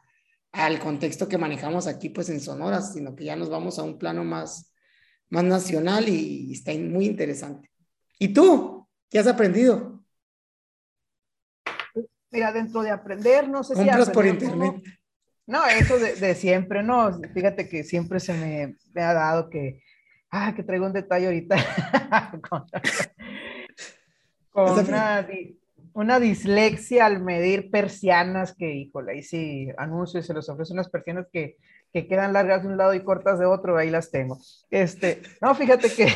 [0.52, 3.98] al contexto que manejamos aquí, pues, en Sonora, sino que ya nos vamos a un
[3.98, 4.74] plano más,
[5.30, 7.70] más nacional y está muy interesante.
[8.18, 8.86] ¿Y tú?
[9.08, 10.04] ¿Qué has aprendido?
[12.30, 13.80] Mira, dentro de aprender, no sé si...
[13.80, 14.82] Compras por internet.
[15.46, 17.18] No, eso de, siempre, no.
[17.32, 19.82] Fíjate que siempre se me, ha dado que...
[20.30, 21.56] Ah, que traigo un detalle ahorita.
[22.50, 22.66] con,
[24.86, 25.26] una,
[25.94, 30.90] una, dislexia al medir persianas que, híjole, ahí sí anuncio y se los ofrece unas
[30.90, 31.57] persianas que,
[31.92, 34.38] que quedan largas de un lado y cortas de otro, ahí las tengo.
[34.70, 36.09] Este, no, fíjate que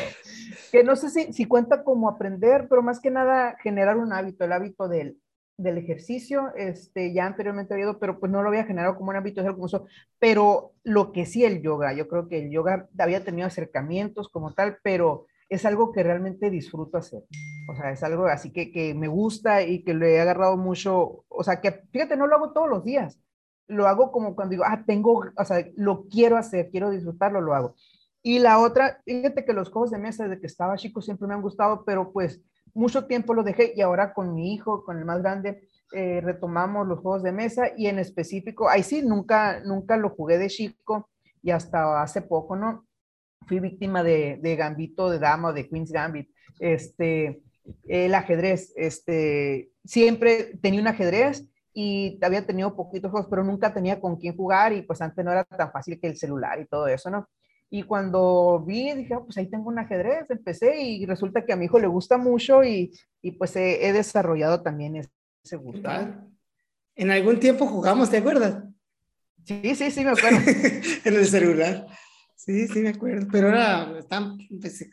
[0.71, 4.45] que no sé si, si cuenta como aprender, pero más que nada generar un hábito,
[4.45, 5.17] el hábito del,
[5.57, 9.15] del ejercicio, este, ya anteriormente había ido, pero pues no lo había generado como un
[9.15, 9.85] hábito, como eso,
[10.19, 14.53] pero lo que sí el yoga, yo creo que el yoga había tenido acercamientos como
[14.53, 17.23] tal, pero es algo que realmente disfruto hacer.
[17.69, 21.25] O sea, es algo así que, que me gusta y que le he agarrado mucho,
[21.27, 23.19] o sea, que fíjate, no lo hago todos los días,
[23.67, 27.53] lo hago como cuando digo, ah, tengo, o sea, lo quiero hacer, quiero disfrutarlo, lo
[27.53, 27.75] hago.
[28.23, 31.33] Y la otra, fíjate que los juegos de mesa desde que estaba chico siempre me
[31.33, 32.41] han gustado, pero pues
[32.73, 36.87] mucho tiempo lo dejé y ahora con mi hijo, con el más grande, eh, retomamos
[36.87, 41.09] los juegos de mesa y en específico, ahí sí, nunca, nunca lo jugué de chico
[41.41, 42.86] y hasta hace poco, ¿no?
[43.47, 46.29] Fui víctima de, de Gambito de Dama de Queen's Gambit.
[46.59, 47.41] Este,
[47.87, 53.99] el ajedrez, este, siempre tenía un ajedrez y había tenido poquitos juegos, pero nunca tenía
[53.99, 56.87] con quién jugar y pues antes no era tan fácil que el celular y todo
[56.87, 57.27] eso, ¿no?
[57.69, 61.55] Y cuando vi, dije, oh, pues ahí tengo un ajedrez, empecé y resulta que a
[61.55, 65.89] mi hijo le gusta mucho y, y pues he, he, desarrollado también ese gusto.
[66.95, 68.63] En algún tiempo jugamos, ¿te acuerdas?
[69.43, 70.39] Sí, sí, sí, me acuerdo.
[71.05, 71.87] en el celular.
[72.47, 73.27] Sí, sí, me acuerdo.
[73.29, 74.89] Pero ahora están, pues,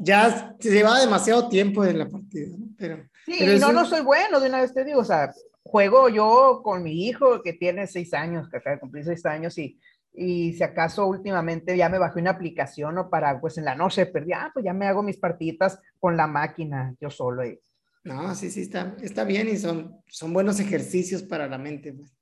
[0.00, 2.66] ya se llevaba demasiado tiempo en la partida, ¿no?
[2.78, 5.30] Pero, sí, no, no soy bueno, de una vez te digo, o sea,
[5.62, 9.58] juego yo con mi hijo que tiene seis años, que acaba de cumplir seis años
[9.58, 9.78] y,
[10.14, 14.06] y si acaso últimamente ya me bajé una aplicación o para, pues en la noche
[14.06, 17.44] perdí, ah, pues ya me hago mis partiditas con la máquina yo solo.
[17.44, 17.60] Y...
[18.04, 21.92] No, sí, sí, está, está bien y son, son buenos ejercicios para la mente.
[21.92, 22.16] Pues.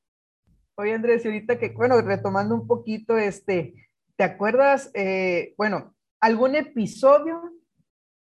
[0.75, 3.86] Oye, Andrés, y ahorita que, bueno, retomando un poquito, este,
[4.17, 7.41] ¿te acuerdas, eh, bueno, algún episodio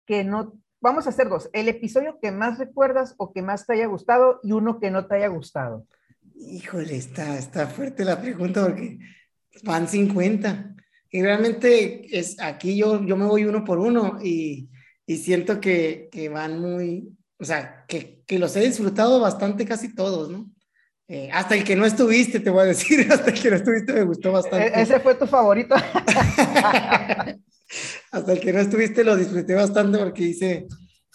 [0.06, 1.50] que no vamos a hacer dos.
[1.54, 5.06] El episodio que más recuerdas o que más te haya gustado y uno que no
[5.06, 5.86] te haya gustado.
[6.36, 8.98] Híjole, está, está fuerte la pregunta porque
[9.64, 10.76] van 50.
[11.12, 14.70] Y realmente es, aquí yo, yo me voy uno por uno y,
[15.06, 19.94] y siento que, que, van muy, o sea, que, que, los he disfrutado bastante casi
[19.94, 20.50] todos, ¿no?
[21.14, 23.92] Eh, hasta el que no estuviste, te voy a decir, hasta el que no estuviste
[23.92, 24.68] me gustó bastante.
[24.68, 25.76] E-, ese fue tu favorito.
[28.12, 30.68] hasta el que no estuviste lo disfruté bastante porque hice,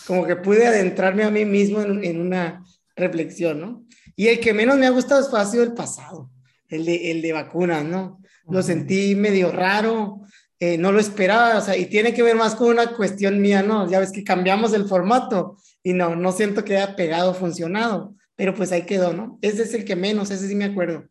[0.06, 2.62] como que pude adentrarme a mí mismo en, una
[2.94, 3.86] reflexión, ¿no?
[4.14, 6.30] Y el que menos me ha gustado es fácil el pasado,
[6.68, 8.20] el de, el de vacunas, ¿no?
[8.50, 10.20] Lo sentí medio raro,
[10.60, 13.62] eh, no lo esperaba, o sea, y tiene que ver más con una cuestión mía,
[13.62, 13.90] ¿no?
[13.90, 18.54] Ya ves que cambiamos el formato y no, no siento que haya pegado, funcionado, pero
[18.54, 19.38] pues ahí quedó, ¿no?
[19.42, 21.04] Ese es el que menos, ese sí me acuerdo.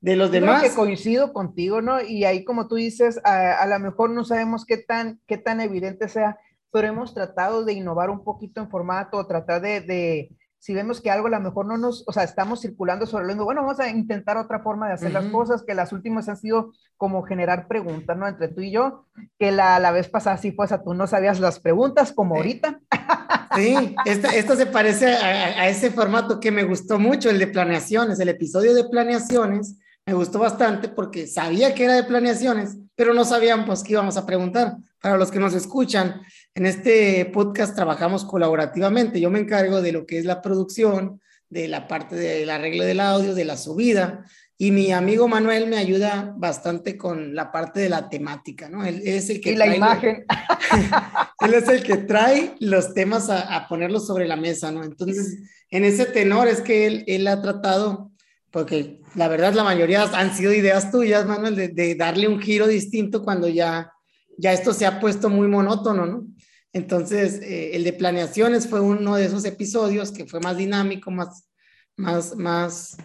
[0.00, 0.62] De los demás.
[0.62, 2.00] que coincido contigo, ¿no?
[2.00, 5.60] Y ahí, como tú dices, a, a lo mejor no sabemos qué tan, qué tan
[5.60, 6.38] evidente sea,
[6.70, 11.10] pero hemos tratado de innovar un poquito en formato, tratar de, de, si vemos que
[11.10, 13.80] algo a lo mejor no nos, o sea, estamos circulando sobre lo mismo, bueno, vamos
[13.80, 17.68] a intentar otra forma de hacer las cosas, que las últimas han sido como generar
[17.68, 18.28] preguntas, ¿no?
[18.28, 19.06] Entre tú y yo,
[19.38, 22.80] que la, la vez pasada sí, pues a tú no sabías las preguntas como ahorita.
[23.54, 27.46] Sí, esta, esto se parece a, a, ese formato que me gustó mucho, el de
[27.46, 29.76] planeaciones, el episodio de planeaciones,
[30.08, 34.16] me gustó bastante porque sabía que era de planeaciones, pero no sabíamos pues, qué íbamos
[34.16, 34.76] a preguntar.
[35.02, 36.22] Para los que nos escuchan,
[36.54, 39.20] en este podcast trabajamos colaborativamente.
[39.20, 43.00] Yo me encargo de lo que es la producción, de la parte del arreglo del
[43.00, 44.24] audio, de la subida,
[44.58, 48.84] y mi amigo Manuel me ayuda bastante con la parte de la temática, ¿no?
[48.84, 49.52] Él, es el que...
[49.52, 50.24] Y la imagen.
[51.40, 54.82] él es el que trae los temas a, a, ponerlos sobre la mesa, ¿no?
[54.82, 55.38] Entonces,
[55.70, 58.10] en ese tenor es que él, él ha tratado
[58.50, 63.22] porque la verdad la mayoría han sido ideas tuyas, Manuel, de, darle un giro distinto
[63.22, 63.92] cuando ya,
[64.36, 66.26] ya esto se ha puesto muy monótono, ¿no?
[66.72, 71.48] Entonces, eh, el de planeaciones fue uno de esos episodios que fue más dinámico, más,
[71.96, 72.96] más, más,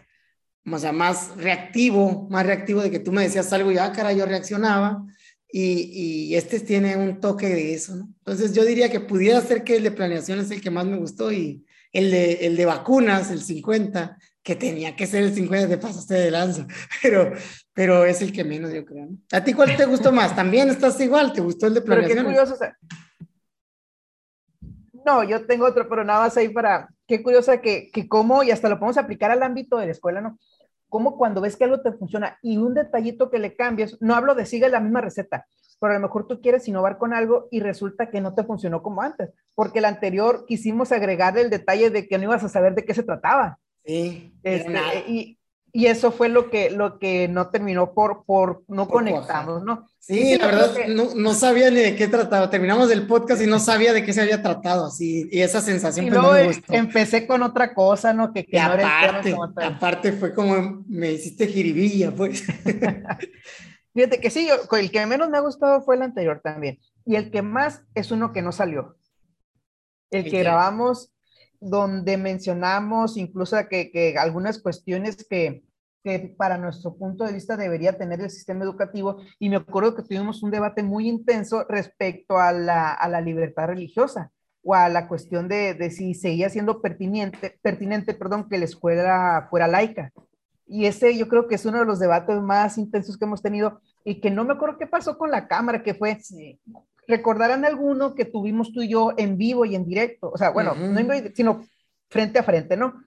[0.72, 4.14] o sea, más reactivo, más reactivo de que tú me decías algo y, ah, cara,
[4.14, 5.06] yo reaccionaba.
[5.56, 8.10] Y, y, este tiene un toque de eso, ¿no?
[8.20, 10.98] Entonces, yo diría que pudiera ser que el de planeaciones es el que más me
[10.98, 15.70] gustó y el de, el de vacunas, el 50, que tenía que ser el 50,
[15.70, 16.66] te pasaste de lanza,
[17.04, 17.34] pero,
[17.72, 19.10] pero es el que menos yo creo.
[19.32, 20.36] ¿A ti cuál te gustó más?
[20.36, 22.18] También estás igual, ¿te gustó el de planeación?
[22.18, 22.76] Pero qué curioso, o sea,
[25.06, 28.52] no, yo tengo otro, pero nada más ahí para, qué curioso que, que cómo, y
[28.52, 30.40] hasta lo podemos aplicar al ámbito de la escuela, ¿no?
[30.94, 34.36] Cómo cuando ves que algo te funciona y un detallito que le cambies, no hablo
[34.36, 35.48] de sigue la misma receta,
[35.80, 38.84] pero a lo mejor tú quieres innovar con algo y resulta que no te funcionó
[38.84, 42.76] como antes, porque el anterior quisimos agregar el detalle de que no ibas a saber
[42.76, 43.58] de qué se trataba.
[43.84, 44.36] Sí.
[44.44, 45.40] Este, y,
[45.74, 49.90] y, eso fue lo que, lo que no terminó por, por no conectarnos, ¿no?
[50.00, 52.50] Sí, la verdad, no, no, sabía ni de qué trataba.
[52.50, 56.08] Terminamos el podcast y no sabía de qué se había tratado, así, y esa sensación
[56.08, 58.34] y pues, luego me empecé con otra cosa, ¿no?
[58.34, 62.44] Que, que no aparte, aparte fue como me hiciste jiribilla, pues.
[63.94, 66.80] Fíjate que sí, yo, el que menos me ha gustado fue el anterior también.
[67.06, 68.98] Y el que más es uno que no salió.
[70.10, 71.12] El que grabamos
[71.64, 75.64] donde mencionamos incluso que, que algunas cuestiones que,
[76.04, 79.18] que, para nuestro punto de vista debería tener el sistema educativo.
[79.40, 83.68] Y me acuerdo que tuvimos un debate muy intenso respecto a la, a la libertad
[83.68, 88.66] religiosa o a la cuestión de, de, si seguía siendo pertinente, pertinente perdón, que la
[88.66, 90.12] escuela fuera laica.
[90.66, 93.82] Y ese yo creo que es uno de los debates más intensos que hemos tenido
[94.04, 96.18] y que no me acuerdo qué pasó con la cámara, que fue,
[97.08, 100.76] recordarán alguno que tuvimos tú y yo en vivo y en directo, o sea, bueno,
[100.76, 101.66] no en vivo, sino
[102.10, 103.04] frente a frente, ¿no?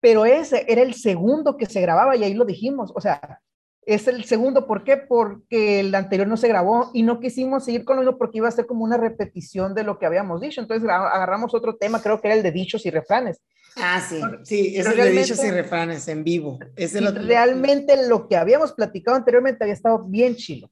[0.00, 3.40] Pero ese era el segundo que se grababa y ahí lo dijimos, o sea,
[3.84, 4.96] es el segundo, ¿por qué?
[4.96, 8.52] Porque el anterior no se grabó y no quisimos seguir con uno porque iba a
[8.52, 12.28] ser como una repetición de lo que habíamos dicho, entonces agarramos otro tema, creo que
[12.28, 13.40] era el de dichos y refranes.
[13.76, 16.58] Ah, sí, sí, es el de dichos y refranes en vivo.
[16.76, 17.22] Es el otro...
[17.22, 20.70] Realmente lo que habíamos platicado anteriormente había estado bien chilo.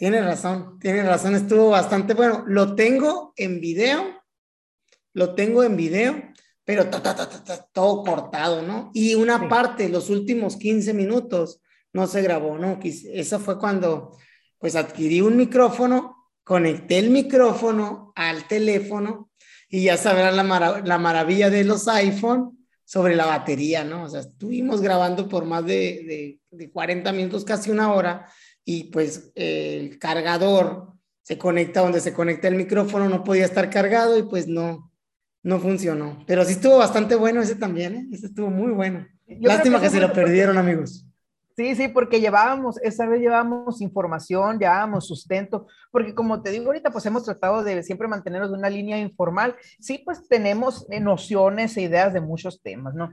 [0.00, 2.42] Tienes razón, tienes razón, estuvo bastante bueno.
[2.46, 4.02] Lo tengo en video,
[5.12, 6.22] lo tengo en video,
[6.64, 6.88] pero
[7.70, 8.90] todo cortado, ¿no?
[8.94, 11.60] Y una parte, los últimos 15 minutos,
[11.92, 12.80] no se grabó, ¿no?
[12.82, 14.16] Eso fue cuando
[14.56, 19.30] pues adquirí un micrófono, conecté el micrófono al teléfono
[19.68, 24.04] y ya sabrán la, la maravilla de los iPhone sobre la batería, ¿no?
[24.04, 28.26] O sea, estuvimos grabando por más de, de, de 40 minutos, casi una hora,
[28.72, 34.16] y pues el cargador se conecta donde se conecta el micrófono, no podía estar cargado
[34.16, 34.92] y pues no,
[35.42, 36.22] no funcionó.
[36.24, 38.06] Pero sí estuvo bastante bueno ese también, ¿eh?
[38.12, 39.08] Ese estuvo muy bueno.
[39.26, 41.04] Lástima que, se lo perdieron, amigos.
[41.56, 46.92] Sí, sí, porque llevábamos, esa vez llevábamos información, llevábamos sustento, porque como te digo ahorita,
[46.92, 49.56] pues hemos tratado de siempre mantenernos en una línea informal.
[49.80, 53.10] Sí, pues tenemos nociones e ideas de muchos temas, ¿no?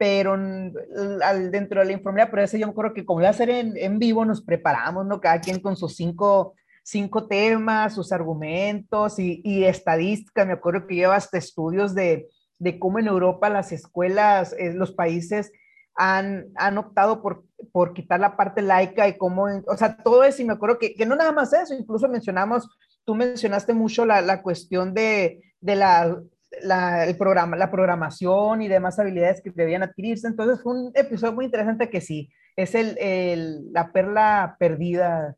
[0.00, 3.34] Pero al, dentro de la informalidad, pero eso yo me acuerdo que como iba a
[3.34, 5.20] ser en, en vivo, nos preparamos, ¿no?
[5.20, 10.46] Cada quien con sus cinco, cinco temas, sus argumentos y, y estadísticas.
[10.46, 15.52] Me acuerdo que llevas estudios de, de cómo en Europa las escuelas, eh, los países
[15.94, 20.40] han, han optado por, por quitar la parte laica y cómo, o sea, todo eso,
[20.40, 22.70] y me acuerdo que, que no nada más eso, incluso mencionamos,
[23.04, 26.16] tú mencionaste mucho la, la cuestión de, de la,
[26.62, 31.32] la, el programa, la programación y demás habilidades que debían adquirirse, entonces fue un episodio
[31.32, 35.36] muy interesante que sí, es el, el la perla perdida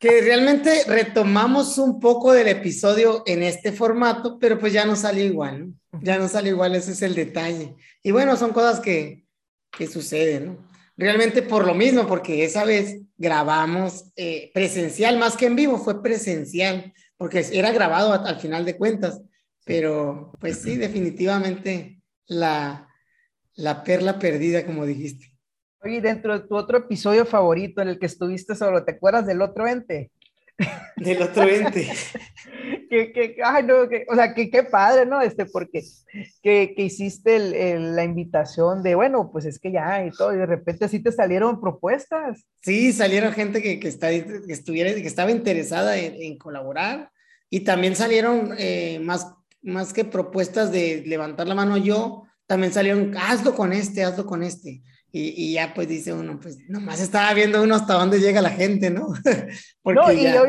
[0.00, 5.24] que realmente retomamos un poco del episodio en este formato, pero pues ya no salió
[5.24, 6.00] igual, ¿no?
[6.00, 7.74] Ya no salió igual, ese es el detalle.
[8.02, 9.24] Y bueno, son cosas que,
[9.70, 10.56] que suceden, ¿no?
[10.96, 16.02] Realmente por lo mismo, porque esa vez grabamos eh, presencial más que en vivo, fue
[16.02, 19.20] presencial, porque era grabado al final de cuentas,
[19.64, 22.88] pero pues sí, definitivamente la,
[23.54, 25.32] la perla perdida, como dijiste.
[25.84, 29.42] Oye, dentro de tu otro episodio favorito en el que estuviste solo, ¿te acuerdas del
[29.42, 30.10] otro ente?
[30.96, 31.88] Del otro ente.
[32.90, 35.20] que, que, ay, no, que, o sea, que qué padre, ¿no?
[35.20, 35.82] Este, porque
[36.42, 40.34] que, que hiciste el, el, la invitación de, bueno, pues es que ya y todo,
[40.34, 42.46] y de repente sí te salieron propuestas.
[42.62, 47.10] Sí, salieron gente que, que, está, que, estuviera, que estaba interesada en, en colaborar,
[47.50, 49.26] y también salieron eh, más,
[49.62, 54.42] más que propuestas de levantar la mano yo, también salieron, hazlo con este, hazlo con
[54.42, 54.82] este.
[55.14, 58.88] Y, ya pues dice uno, pues nomás estaba viendo uno hasta dónde llega la gente,
[58.88, 59.08] ¿no?
[59.84, 60.44] no, y yo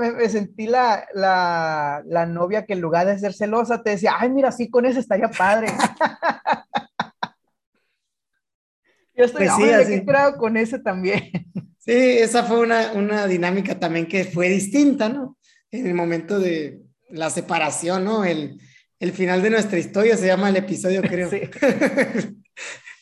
[0.00, 4.14] me, me, sentí la, la, la, novia que en lugar de ser celosa te decía,
[4.18, 5.68] ay, mira, sí, con ese estaría padre.
[9.14, 10.04] yo estoy pues sí, así.
[10.36, 11.30] con ese también.
[11.78, 15.38] Sí, esa fue una, una dinámica también que fue distinta, ¿no?
[15.70, 18.24] En el momento de la separación, ¿no?
[18.24, 18.60] El,
[19.00, 21.30] el final de nuestra historia se llama el episodio, creo.
[21.30, 21.40] Sí.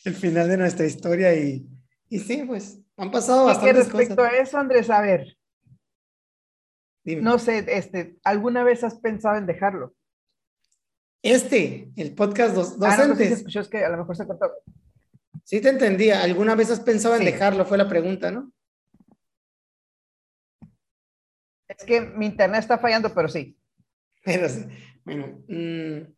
[0.05, 1.67] el final de nuestra historia y,
[2.09, 3.93] y sí, pues han pasado bastantes cosas.
[3.93, 5.37] respecto a eso, Andrés, a ver,
[7.03, 7.21] Dime.
[7.21, 9.93] no sé, este, ¿alguna vez has pensado en dejarlo?
[11.21, 12.99] Este, el podcast dos, docentes.
[12.99, 14.51] Ah, no, no, sí es que a lo mejor se cortó.
[15.43, 17.65] Sí te entendía, ¿alguna vez has pensado en dejarlo?
[17.65, 18.51] Fue la pregunta, ¿no?
[21.67, 23.57] Es que mi internet está fallando, pero sí.
[24.27, 24.47] Pero.
[25.05, 26.13] Bueno, mmm,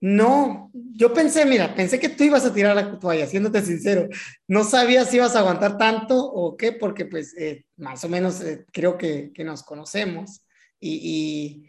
[0.00, 4.08] no, yo pensé, mira, pensé que tú ibas a tirar la toalla, siéndote sincero.
[4.46, 8.40] No sabía si ibas a aguantar tanto o qué, porque pues eh, más o menos
[8.42, 10.42] eh, creo que, que, nos conocemos
[10.78, 11.66] y,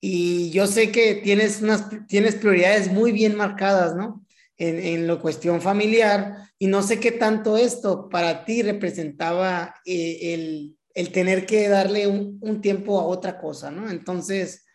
[0.00, 4.26] y, y, yo sé que tienes, unas, tienes prioridades muy bien marcadas, ¿no?
[4.58, 10.34] En, en la cuestión familiar y no sé qué tanto esto para ti representaba eh,
[10.34, 13.90] el, el, tener que darle un, un tiempo a otra cosa, ¿no?
[13.90, 14.66] Entonces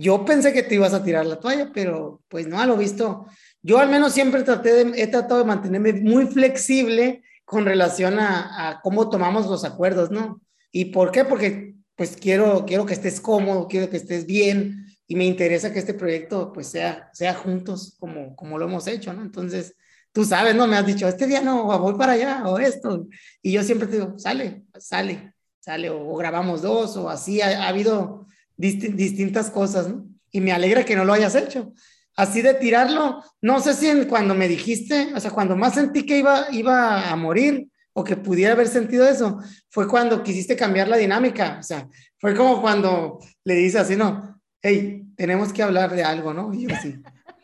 [0.00, 3.26] yo pensé que te ibas a tirar la toalla, pero pues no, a lo visto.
[3.62, 8.70] Yo al menos siempre traté de, he tratado de mantenerme muy flexible con relación a,
[8.70, 10.40] a, cómo tomamos los acuerdos, ¿no?
[10.72, 11.24] ¿Y por qué?
[11.24, 15.80] Porque pues quiero, quiero que estés cómodo, quiero que estés bien y me interesa que
[15.80, 19.20] este proyecto pues sea, sea juntos como, como lo hemos hecho, ¿no?
[19.20, 19.74] Entonces,
[20.12, 20.66] tú sabes, ¿no?
[20.66, 23.06] Me has dicho, este día no, voy para allá o esto.
[23.42, 27.42] Y yo siempre te digo, sale, sale, sale, o, o grabamos dos o así.
[27.42, 28.19] Ha, ha habido
[28.60, 30.06] dist distintas cosas, ¿no?
[30.30, 31.72] Y me alegra que no lo hayas hecho.
[32.16, 36.04] Así de tirarlo, no sé si en, cuando me dijiste, o sea, cuando más sentí
[36.04, 40.88] que iba, iba a morir o que pudiera haber sentido eso, fue cuando quisiste cambiar
[40.88, 41.56] la dinámica.
[41.58, 41.88] O sea,
[42.18, 46.52] fue como cuando le dices así, no, hey, tenemos que hablar de algo, ¿no?
[46.52, 46.96] Y yo así,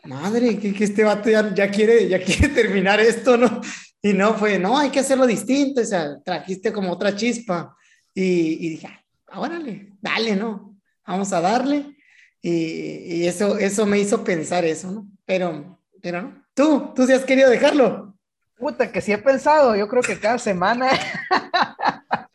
[0.05, 3.61] madre, que, que este vato ya, ya, quiere, ya quiere terminar esto, ¿no?
[4.01, 7.75] Y no fue, no, hay que hacerlo distinto, o sea, trajiste como otra chispa.
[8.13, 10.66] Y, y dije, ah, órale, dale, ¿no?
[11.07, 11.95] Vamos a darle.
[12.41, 15.07] Y, y, eso, eso me hizo pensar eso, ¿no?
[15.25, 16.45] Pero, pero no.
[16.53, 18.15] Tú, tú sí has querido dejarlo.
[18.57, 20.89] Puta, que sí he pensado, yo creo que cada semana.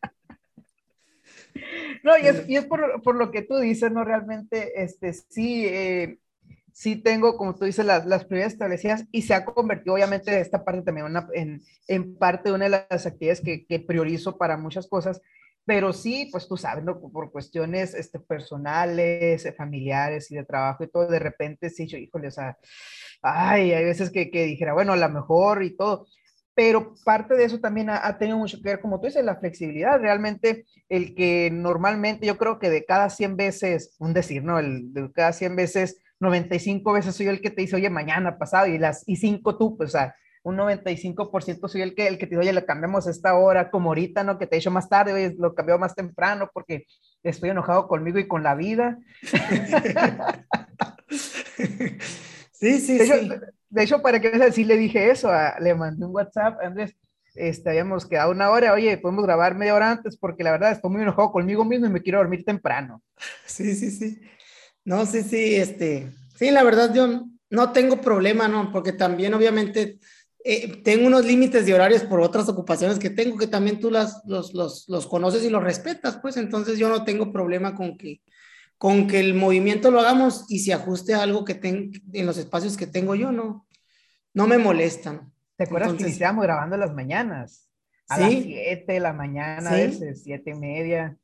[2.03, 4.05] no, y es, y es por, por, lo que tú dices, ¿no?
[4.05, 6.19] Realmente, este, sí, eh,
[6.73, 10.65] sí tengo, como tú dices, las, las prioridades establecidas y se ha convertido obviamente esta
[10.65, 14.87] parte también en, en parte de una de las actividades que, que priorizo para muchas
[14.87, 15.21] cosas,
[15.65, 17.01] pero sí, pues tú sabes, ¿no?
[17.01, 21.99] por cuestiones este, personales, eh, familiares y de trabajo y todo, de repente sí, yo,
[21.99, 22.59] híjole, o sea,
[23.23, 26.07] ay, hay veces que, que dijera, bueno, a lo mejor y todo,
[26.55, 29.99] pero parte de eso también ha, tenido mucho que ver, como tú dices, la flexibilidad.
[29.99, 34.59] Realmente, el que normalmente yo creo que de cada 100 veces, un decir, ¿no?
[34.59, 38.67] El, de cada 100 veces, 95 veces soy el que te dice, oye, mañana, pasado,
[38.67, 42.27] y las y 5 tú, pues, o sea, un 95% soy el que, el que
[42.27, 44.39] te dice, oye, le cambiamos esta hora, como ahorita, ¿no?
[44.39, 46.87] Que te he dicho más tarde, oye, lo cambió más temprano porque
[47.23, 48.99] estoy enojado conmigo y con la vida.
[52.53, 53.13] sí, sí, de sí.
[53.13, 53.41] Hecho,
[53.71, 55.31] de hecho, para que sí le dije eso,
[55.61, 56.97] le mandé un WhatsApp, Andrés,
[57.35, 60.91] este, habíamos quedado una hora, oye, podemos grabar media hora antes porque la verdad estoy
[60.91, 63.03] muy enojado conmigo mismo y me quiero dormir temprano.
[63.47, 64.21] Sí, sí, sí.
[64.85, 68.73] No, sí, sí, este, sí, la verdad yo no tengo problema, ¿no?
[68.73, 69.99] Porque también obviamente
[70.45, 74.23] eh, tengo unos límites de horarios por otras ocupaciones que tengo, que también tú las,
[74.27, 78.21] los, los, los, conoces y los respetas, pues entonces yo no tengo problema con que,
[78.77, 82.39] con que el movimiento lo hagamos y se ajuste a algo que tengo en los
[82.39, 83.69] espacios que tengo yo, no,
[84.35, 85.33] no me molestan.
[85.57, 87.69] ¿Te acuerdas entonces, que iniciamos grabando las mañanas?
[88.09, 88.23] A ¿sí?
[88.23, 89.75] las 7 de la mañana, ¿Sí?
[89.75, 91.17] a veces, 7 y media.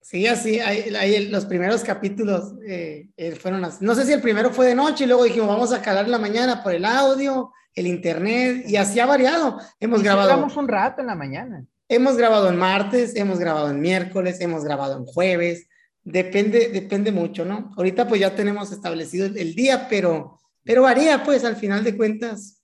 [0.00, 3.84] Sí, así, hay, hay los primeros capítulos eh, eh, fueron así.
[3.84, 6.18] No sé si el primero fue de noche y luego dijimos, vamos a calar la
[6.18, 9.58] mañana por el audio, el internet, y así ha variado.
[9.80, 10.46] Hemos y grabado.
[10.56, 11.64] Un rato en la mañana.
[11.88, 15.68] Hemos grabado en martes, hemos grabado en miércoles, hemos grabado en jueves.
[16.02, 17.72] Depende, depende mucho, ¿no?
[17.76, 22.62] Ahorita pues ya tenemos establecido el día, pero, pero varía pues al final de cuentas.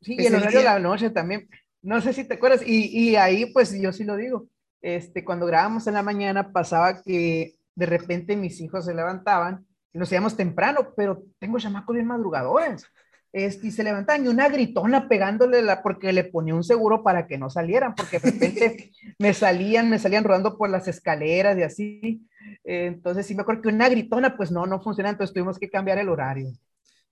[0.00, 1.48] Sí, y el horario de la noche también.
[1.82, 4.48] No sé si te acuerdas, y, y ahí pues yo sí lo digo
[4.80, 9.98] este, cuando grabamos en la mañana pasaba que de repente mis hijos se levantaban y
[9.98, 12.86] nos íbamos temprano, pero tengo chamacos bien madrugadores.
[13.32, 17.26] Este, y se levantan y una gritona pegándole la, porque le ponía un seguro para
[17.26, 21.62] que no salieran, porque de repente me salían, me salían rodando por las escaleras y
[21.62, 22.26] así.
[22.64, 25.68] Eh, entonces, sí me acuerdo que una gritona, pues no, no funciona, entonces tuvimos que
[25.68, 26.52] cambiar el horario.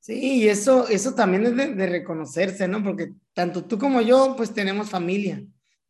[0.00, 2.82] Sí, y eso, eso también es de, de reconocerse, ¿no?
[2.82, 5.42] Porque tanto tú como yo, pues tenemos familia.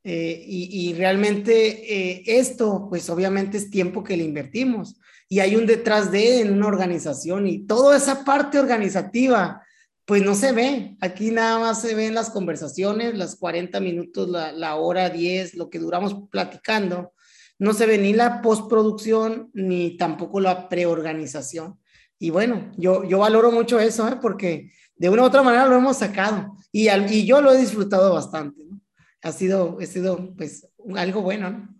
[0.08, 1.52] Eh, y, y, realmente
[1.92, 6.52] eh, esto, pues obviamente es tiempo que le invertimos y hay un detrás de en
[6.52, 9.65] una organización y toda esa parte organizativa,
[10.06, 10.96] pues no se ve.
[11.02, 15.78] Aquí nada más se ven las conversaciones, las 40 minutos, la, hora 10, lo que
[15.78, 17.12] duramos platicando.
[17.58, 21.78] No se ve ni la postproducción ni tampoco la preorganización.
[22.18, 24.16] Y bueno, yo, yo valoro mucho eso, ¿eh?
[24.22, 27.58] porque de una u otra manera lo hemos sacado y, al, y yo lo he
[27.58, 28.64] disfrutado bastante.
[28.64, 28.80] ¿no?
[29.26, 31.76] ha sido, ha sido pues algo bueno, ¿no?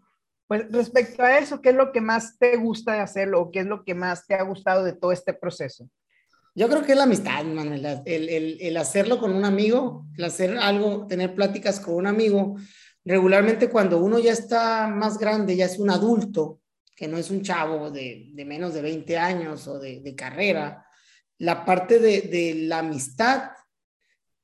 [0.49, 3.61] Pues respecto a eso, ¿qué es lo que más te gusta de hacerlo o qué
[3.61, 5.89] es lo que más te ha gustado de todo este proceso?
[6.57, 10.25] Yo creo que es la amistad, Manuel, el, el, el, hacerlo con un amigo, el
[10.25, 12.57] hacer algo, tener pláticas con un amigo.
[13.05, 16.63] Regularmente cuando uno ya está más grande, ya es un adulto,
[16.97, 20.87] que no es un chavo de, menos de 20 años o de, de carrera,
[21.37, 23.51] la parte de, de la amistad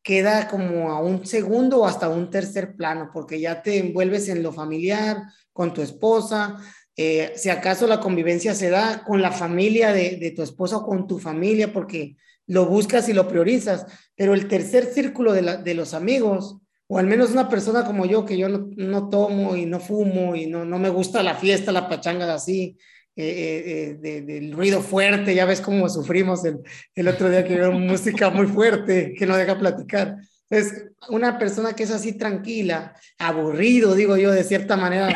[0.02, 4.42] queda como a un segundo o hasta un tercer plano, porque ya te envuelves en
[4.42, 6.58] lo familiar, con tu esposa,
[6.96, 10.86] eh, si acaso la convivencia se da con la familia de, de, tu esposa o
[10.86, 12.16] con tu familia, porque
[12.46, 16.98] lo buscas y lo priorizas, pero el tercer círculo de, la, de los amigos, o
[16.98, 20.46] al menos una persona como yo, que yo no, no tomo y no fumo y
[20.46, 22.76] no, no me gusta la fiesta, la pachanga así,
[23.14, 26.60] eh, eh, eh, de, del ruido fuerte, ya ves cómo sufrimos el,
[26.94, 30.16] el otro día que era música muy fuerte que no deja platicar.
[30.52, 35.08] Entonces, una persona que es así tranquila, aburrido, digo yo, de cierta manera,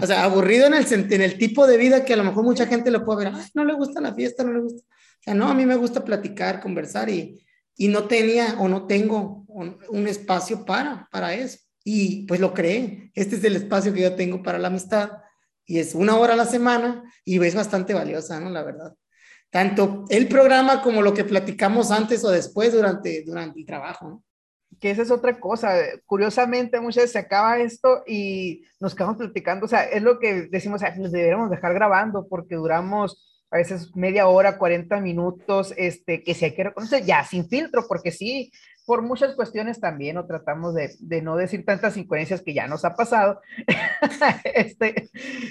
[0.00, 2.66] o sea, aburrido en el, en el tipo de vida que a lo mejor mucha
[2.66, 4.80] gente lo puede ver, no le gusta la fiesta, no le gusta.
[4.80, 7.44] O sea, no, a mí me gusta platicar, conversar y,
[7.76, 11.58] y no tenía o no tengo un, un espacio para, para eso.
[11.84, 13.10] Y pues lo creé.
[13.14, 15.10] Este es el espacio que yo tengo para la amistad
[15.66, 18.48] y es una hora a la semana y es bastante valiosa, ¿no?
[18.48, 18.94] La verdad.
[19.50, 24.24] Tanto el programa como lo que platicamos antes o después durante, durante el trabajo, ¿no?
[24.80, 25.74] Que esa es otra cosa.
[26.06, 29.66] Curiosamente, muchas veces se acaba esto y nos quedamos platicando.
[29.66, 34.28] O sea, es lo que decimos, nos deberíamos dejar grabando porque duramos a veces media
[34.28, 38.52] hora, 40 minutos, este, que si hay que reconocer, ya sin filtro, porque sí,
[38.84, 42.84] por muchas cuestiones también, o tratamos de, de, no decir tantas incoherencias que ya nos
[42.84, 43.40] ha pasado,
[44.54, 45.10] este,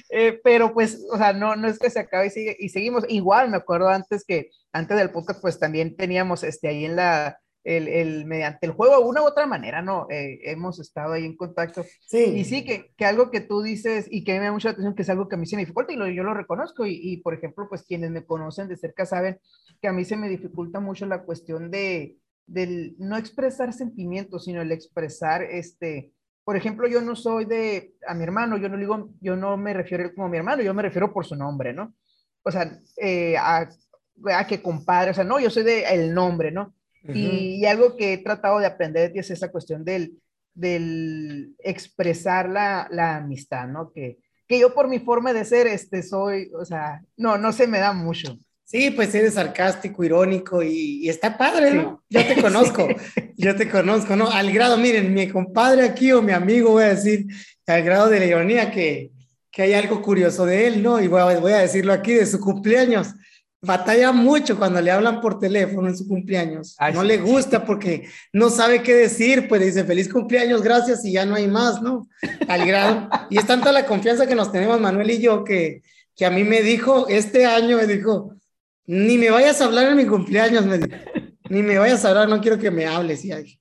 [0.09, 3.03] eh, pero pues, o sea, no, no es que se acabe y, sigue, y seguimos.
[3.09, 7.39] Igual, me acuerdo antes que, antes del podcast, pues también teníamos este, ahí en la,
[7.67, 10.07] el, mediante el juego, una u otra manera, ¿no?
[10.09, 11.83] Eh, hemos estado ahí en contacto.
[12.07, 12.23] Sí.
[12.23, 15.01] Y sí, que, que, algo que tú dices y que me da mucha atención, que
[15.01, 16.85] es algo que a mí se me dificulta y lo, yo lo reconozco.
[16.85, 19.39] Y, y, por ejemplo, pues quienes me conocen de cerca saben
[19.81, 24.61] que a mí se me dificulta mucho la cuestión de del no expresar sentimientos, sino
[24.61, 26.13] el expresar este.
[26.45, 29.73] Por ejemplo, yo no soy de a mi hermano, yo no digo, yo no me
[29.73, 31.93] refiero como mi hermano, yo me refiero por su nombre, ¿no?
[32.43, 33.67] O sea, eh, a,
[34.33, 36.76] a que compadre, o sea, no, yo soy de el nombre, ¿no?
[37.13, 40.17] Y, algo que he tratado de aprender es esa cuestión del,
[40.53, 43.91] del expresar la, la amistad, ¿no?
[43.91, 47.67] Que, que yo por mi forma de ser, este, soy, o sea, no, no se
[47.67, 48.37] me da mucho.
[48.63, 52.03] Sí, pues eres sarcástico, irónico y, está padre, ¿no?
[52.09, 52.87] Yo te conozco,
[53.37, 54.29] yo te conozco, ¿no?
[54.29, 57.27] Al grado, miren, mi compadre aquí o mi amigo, voy a decir,
[57.65, 59.11] al grado de la ironía que,
[59.51, 61.01] que hay algo curioso de él, ¿no?
[61.01, 63.13] Y voy a, voy a decirlo aquí, de su cumpleaños
[63.67, 66.75] batalla mucho cuando le hablan por teléfono en su cumpleaños.
[66.93, 71.25] no le gusta porque no sabe qué decir, pues dice feliz cumpleaños, gracias y ya
[71.25, 72.07] no hay más, ¿no?
[72.47, 73.09] Al grado.
[73.29, 75.83] Y es tanta la confianza que nos tenemos Manuel y yo que,
[76.15, 78.33] que a mí me dijo, este año me dijo,
[78.87, 80.97] ni me vayas a hablar en mi cumpleaños, me dijo,
[81.49, 83.23] ni me vayas a hablar, no quiero que me hables.
[83.25, 83.59] Y ahí,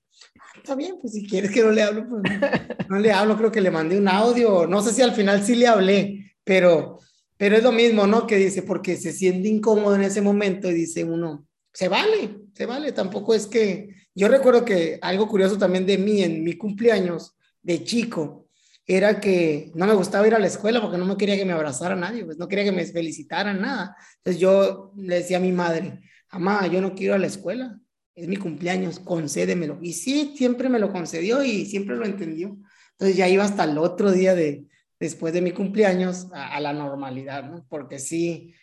[0.57, 3.51] está bien, pues si quieres que no le hablo, pues no, no le hablo, creo
[3.53, 7.01] que le mandé un audio, no sé si al final sí le hablé, pero
[7.37, 8.27] pero es lo mismo, ¿no?
[8.27, 12.67] Que dice, porque se siente incómodo en ese momento y dice uno, se vale, se
[12.67, 12.93] vale.
[12.93, 17.85] Tampoco es que, yo recuerdo que algo curioso también de mí en mi cumpleaños de
[17.85, 18.49] chico
[18.87, 21.53] era que no me gustaba ir a la escuela porque no me quería que me
[21.53, 23.97] abrazara nadie, pues no quería que me felicitaran nada.
[24.19, 26.01] Entonces yo le decía a mi madre,
[26.33, 27.79] mamá, yo no quiero ir a la escuela,
[28.15, 29.79] es mi cumpleaños, concédemelo.
[29.83, 32.57] Y sí, siempre me lo concedió y siempre lo entendió.
[32.93, 34.65] Entonces ya iba hasta el otro día de,
[34.99, 37.67] después de mi cumpleaños a, la normalidad, ¿no?
[37.69, 38.55] Porque sí,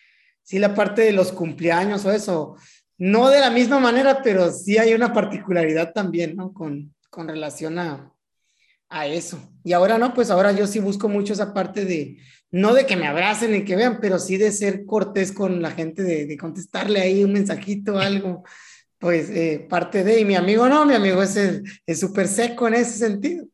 [0.42, 2.56] sí la parte de los cumpleaños o eso,
[2.98, 6.54] no de la misma manera, pero sí hay una particularidad también, ¿no?
[6.54, 8.12] Con, con relación a,
[8.90, 9.40] a eso.
[9.64, 12.18] Y ahora no, pues ahora yo sí busco mucho esa parte de,
[12.52, 15.72] no de que me abracen y que vean, pero sí de ser cortés con la
[15.72, 18.44] gente, de, de contestarle ahí un mensajito, algo,
[19.04, 22.98] pues eh, parte de, y mi amigo no, mi amigo es súper seco en ese
[23.00, 23.46] sentido.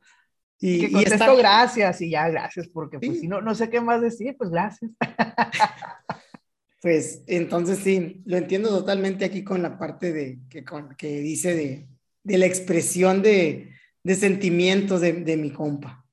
[0.62, 4.02] Y, que contesto gracias y ya, gracias, porque pues si no, no sé qué más
[4.02, 4.92] decir, pues gracias.
[6.82, 10.64] Pues entonces sí, lo entiendo totalmente aquí con la parte de que,
[10.98, 11.90] que dice de,
[12.24, 16.06] de la expresión de, de sentimientos de, de, mi compa.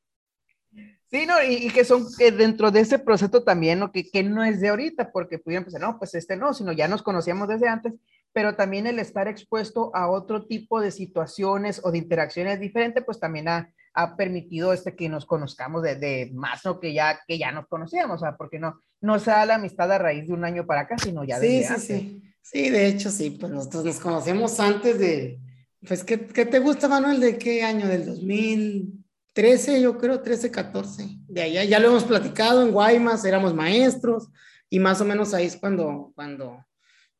[1.09, 3.92] Sí, no, y, que son que dentro de ese proceso también, ¿no?
[3.92, 6.88] Que, que no es de ahorita, porque pudieran pensar, no, pues este no, sino ya
[6.88, 7.94] nos conocíamos desde antes,
[8.32, 13.20] pero también el estar expuesto a otro tipo de situaciones o de interacciones diferentes, pues
[13.20, 16.78] también ha, ha permitido este que nos conozcamos de, de más, ¿no?
[16.78, 19.90] Que ya, que ya nos conocíamos, o sea, porque no, no se da la amistad
[19.90, 23.11] a raíz de un año para acá, sino ya sí, sí, Sí, sí, de hecho,
[23.11, 25.40] sí, pues nosotros nos conocemos antes de,
[25.88, 27.20] pues, ¿qué, ¿qué, te gusta, Manuel?
[27.20, 27.88] ¿De qué año?
[27.88, 31.09] Del 2013, yo creo, 13, 14.
[31.28, 34.28] De allá, ya lo hemos platicado en Guaymas, éramos maestros,
[34.68, 36.66] y más o menos ahí es cuando, cuando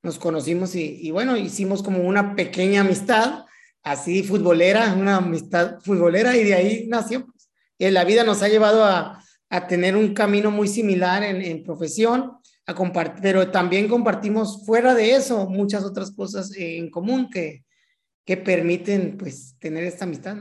[0.03, 3.47] nos conocimos y, y bueno, hicimos como una pequeña amistad
[3.87, 7.25] así futbolera, una amistad futbolera y de ahí nació.
[7.25, 7.93] Pues.
[7.93, 12.33] La vida nos ha llevado a, a tener un camino muy similar en, en profesión,
[12.67, 17.65] a compartir, pero también compartimos fuera de eso muchas otras cosas en común que,
[18.25, 20.39] que permiten pues tener esta amistad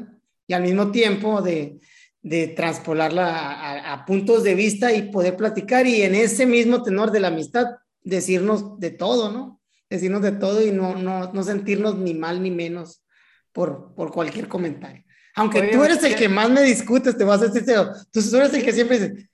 [0.48, 1.80] y al mismo tiempo de,
[2.24, 7.12] de transpolarla a, a, puntos de vista y poder platicar y en ese mismo tenor
[7.12, 7.68] de la amistad
[8.02, 9.62] decirnos de todo, ¿no?
[9.88, 13.05] Decirnos de todo y no, no, no sentirnos ni mal ni menos
[13.56, 15.02] por, por cualquier comentario.
[15.36, 17.64] Aunque tú eres el que más me discutes, te vas a decir,
[18.12, 19.30] tú eres el que siempre dice,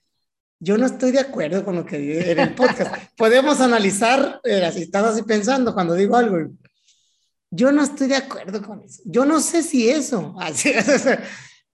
[0.60, 2.94] yo no estoy de acuerdo con lo que digo en el podcast.
[3.16, 6.38] Podemos analizar, eh, si estás así pensando cuando digo algo,
[7.50, 9.02] yo no estoy de acuerdo con eso.
[9.04, 10.36] Yo no sé si eso.
[10.40, 10.72] Así,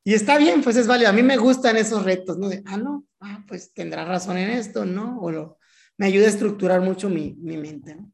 [0.03, 1.11] y está bien, pues es válido.
[1.11, 2.49] A mí me gustan esos retos, ¿no?
[2.49, 5.21] De, ah, no, ah, pues tendrá razón en esto, ¿no?
[5.21, 5.59] O lo,
[5.99, 8.11] me ayuda a estructurar mucho mi, mi mente, ¿no?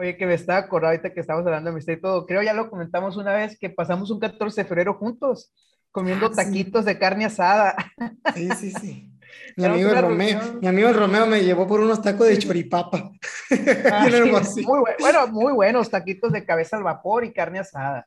[0.00, 2.24] Oye, que me estaba acordando ahorita que estábamos hablando de amistad y todo.
[2.24, 5.52] Creo ya lo comentamos una vez que pasamos un 14 de febrero juntos,
[5.90, 7.74] comiendo ah, taquitos de carne asada.
[8.34, 9.10] Sí, sí, sí.
[9.56, 13.10] Mi amigo, Romeo, mi amigo Romeo me llevó por unos tacos de choripapa.
[13.90, 18.06] Ah, muy bueno, muy buenos taquitos de cabeza al vapor y carne asada.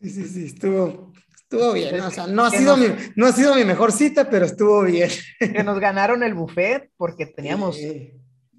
[0.00, 2.00] Sí, sí, sí, estuvo, estuvo bien.
[2.00, 5.10] O sea, no ha, sido mi, no ha sido mi mejor cita, pero estuvo bien.
[5.40, 7.76] Que nos ganaron el buffet porque teníamos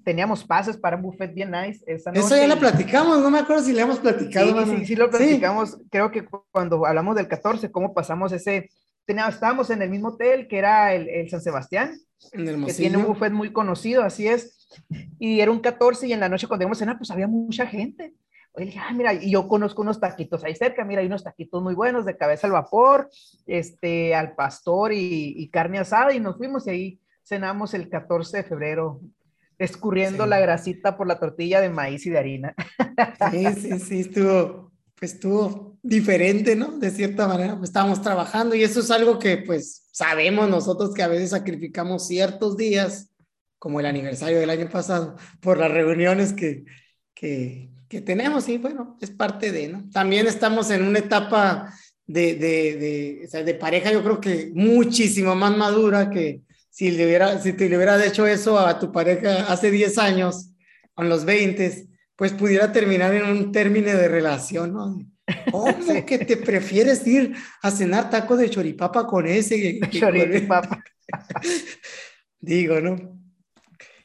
[0.06, 2.24] teníamos pases para un buffet bien nice esa noche.
[2.24, 4.64] Eso ya lo platicamos, no me acuerdo si le hemos platicado.
[4.64, 5.78] Sí, sí, sí, lo platicamos.
[5.90, 8.70] Creo que cuando hablamos del 14, cómo pasamos ese.
[9.04, 11.98] Teníamos, estábamos en el mismo hotel que era el, el San Sebastián,
[12.30, 14.68] que tiene un buffet muy conocido, así es.
[15.18, 17.66] Y era un 14 y en la noche cuando íbamos a cenar, pues había mucha
[17.66, 18.14] gente.
[18.52, 21.74] Oye, ah, mira, y yo conozco unos taquitos ahí cerca, mira, hay unos taquitos muy
[21.74, 23.10] buenos de cabeza al vapor,
[23.44, 28.44] este, al pastor y, carne asada, y nos fuimos y ahí cenamos el 14 de
[28.44, 29.00] febrero,
[29.58, 32.54] escurriendo la grasita por la tortilla de maíz y de harina.
[33.30, 36.78] Sí, sí, sí, estuvo, pues estuvo diferente, ¿no?
[36.78, 41.02] De cierta manera, pues estábamos trabajando y eso es algo que pues sabemos nosotros que
[41.02, 43.10] a veces sacrificamos ciertos días,
[43.58, 46.64] como el aniversario del año pasado, por las reuniones que,
[47.14, 49.88] que, que tenemos y bueno, es parte de, ¿no?
[49.92, 51.72] También estamos en una etapa
[52.06, 56.42] de, de, de, o sea, de pareja, yo creo que muchísimo más madura que
[56.76, 60.50] si, le hubiera, si te le hubiera hecho eso a tu pareja hace 10 años,
[60.92, 64.98] con los 20, pues pudiera terminar en un término de relación, ¿no?
[65.50, 65.74] ¿Cómo
[66.04, 69.80] que te prefieres ir a cenar tacos de choripapa con ese?
[69.88, 70.84] Choripapa.
[72.40, 72.96] Digo, ¿no?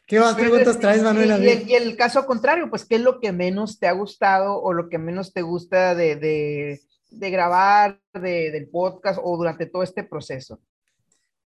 [0.07, 1.67] ¿Qué más preguntas traes, Manuel?
[1.67, 4.87] Y, el, caso contrario, pues, ¿qué es lo que menos te ha gustado o lo
[4.87, 10.05] que menos te gusta de, de, de grabar, de, del podcast o durante todo este
[10.05, 10.61] proceso?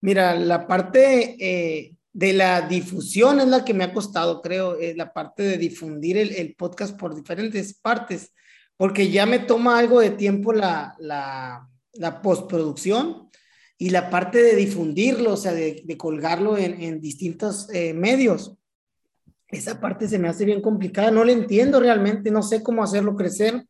[0.02, 4.94] Mira, la parte eh, de la difusión es la que me ha costado, creo, eh,
[4.96, 8.34] la parte de difundir el, el, podcast por diferentes partes,
[8.76, 13.30] porque ya me toma algo de tiempo la, la, la postproducción
[13.78, 18.54] y la parte de difundirlo, o sea, de, colgarlo en, distintos eh, medios.
[19.48, 23.14] Esa parte se me hace bien complicada, no le entiendo realmente, no sé cómo hacerlo
[23.14, 23.66] crecer.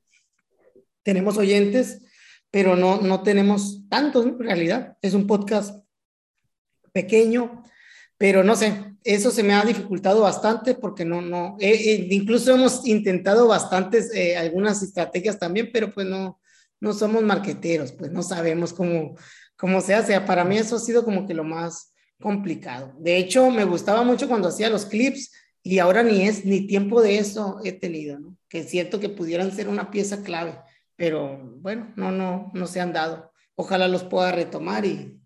[1.03, 2.05] Tenemos oyentes,
[2.51, 4.97] pero no, no tenemos tantos en realidad.
[5.03, 5.82] Es un podcast
[6.93, 7.62] pequeño,
[8.18, 13.49] pero no sé, eso se me ha dificultado bastante porque no, no, incluso hemos intentado
[13.49, 16.40] bastantes, eh, algunas estrategias también, pero pues no,
[16.80, 19.16] no somos marqueteros, pues no sabemos cómo,
[19.57, 22.95] como sea, sea, para mí eso ha sido como que lo más complicado.
[22.99, 25.32] De hecho, me gustaba mucho cuando hacía los clips
[25.62, 28.36] y ahora ni es ni tiempo de eso he tenido, ¿no?
[28.49, 30.59] Que es cierto que pudieran ser una pieza clave,
[30.97, 33.32] pero bueno, no, no, no se han dado.
[33.55, 35.22] Ojalá los pueda retomar y,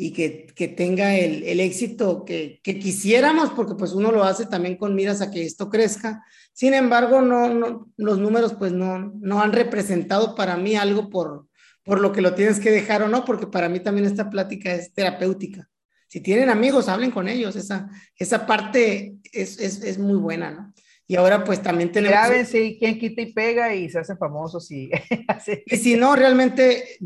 [0.00, 4.46] y que, que tenga el, el éxito que, que, quisiéramos, porque pues uno lo hace
[4.46, 6.24] también con miras a que esto crezca.
[6.52, 11.48] Sin embargo, no, no los números pues no, no han representado para mí algo por,
[11.82, 14.72] por lo que lo tienes que dejar o no, porque para mí también esta plática
[14.72, 15.68] es terapéutica.
[16.06, 17.56] Si tienen amigos, hablen con ellos.
[17.56, 20.74] Esa, esa parte es, es, es muy buena, ¿no?
[21.08, 22.12] Y ahora pues también tenemos...
[22.12, 24.90] Graben, sí, quien quita y pega y se hacen famosos y...
[25.66, 26.98] y si no, realmente,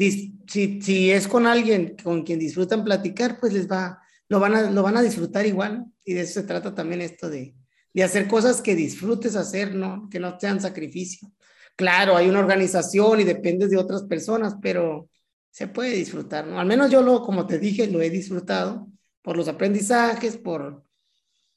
[0.46, 4.70] si, si es con alguien con quien disfrutan platicar, pues les va, lo van a,
[4.70, 5.86] lo van a disfrutar igual.
[6.04, 7.54] Y de eso se trata también esto de,
[7.94, 10.08] de hacer cosas que disfrutes hacer, ¿no?
[10.10, 11.30] Que no sean sacrificio.
[11.76, 15.08] Claro, hay una organización y dependes de otras personas, pero
[15.50, 16.58] se puede disfrutar, ¿no?
[16.58, 18.88] Al menos yo lo, como te dije, lo he disfrutado
[19.22, 20.84] por los aprendizajes, por,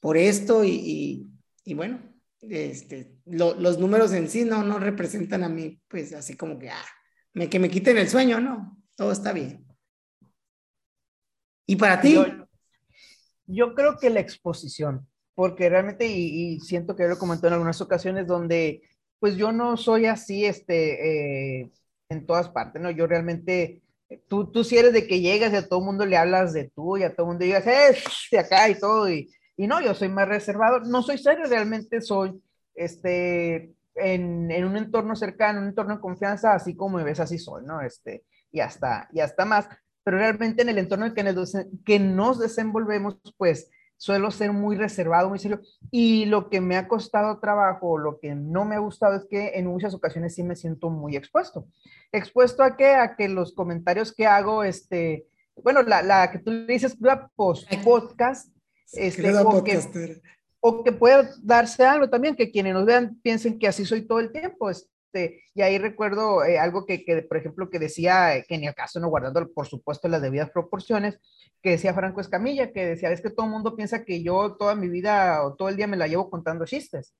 [0.00, 1.26] por esto y,
[1.64, 1.98] y, bueno,
[2.50, 6.84] este, los números en sí no, no representan a mí, pues así como que, ah,
[7.34, 9.66] me, que me quiten el sueño, no, todo está bien.
[11.66, 12.14] ¿Y para ti?
[12.14, 12.24] Yo,
[13.46, 17.80] yo creo que la exposición, porque realmente, y, y siento que lo comentó en algunas
[17.80, 18.82] ocasiones, donde
[19.18, 21.72] pues yo no soy así, este, eh,
[22.08, 22.90] en todas partes, ¿no?
[22.90, 23.82] Yo realmente,
[24.28, 26.70] tú, tú si eres de que llegas y a todo el mundo le hablas de
[26.70, 27.96] tú y a todo el mundo digas, eh,
[28.30, 32.00] de acá y todo, y, y no, yo soy más reservado, no soy serio, realmente
[32.00, 32.40] soy,
[32.74, 37.38] este, en, en, un entorno cercano, un entorno de confianza, así como me ves, así
[37.38, 37.80] soy, ¿no?
[37.80, 39.68] Este, y hasta, y hasta más,
[40.04, 44.76] pero realmente en el entorno en que nos, que nos desenvolvemos, pues, suelo ser muy
[44.76, 45.60] reservado, muy serio.
[45.90, 49.52] Y lo que me ha costado trabajo, lo que no me ha gustado es que
[49.54, 51.66] en muchas ocasiones sí me siento muy expuesto.
[52.12, 52.94] ¿Expuesto a qué?
[52.94, 55.26] A que los comentarios que hago, este,
[55.56, 58.55] bueno, la, la que tú le dices, la post podcast,
[58.92, 60.20] este, o, que,
[60.60, 64.20] o que pueda darse algo también, que quienes nos vean piensen que así soy todo
[64.20, 64.70] el tiempo.
[64.70, 68.64] Es, este, y ahí recuerdo eh, algo que, que, por ejemplo, que decía, que en
[68.64, 71.18] el caso, no guardando, por supuesto, las debidas proporciones,
[71.62, 74.74] que decía Franco Escamilla, que decía, es que todo el mundo piensa que yo toda
[74.74, 77.14] mi vida o todo el día me la llevo contando chistes.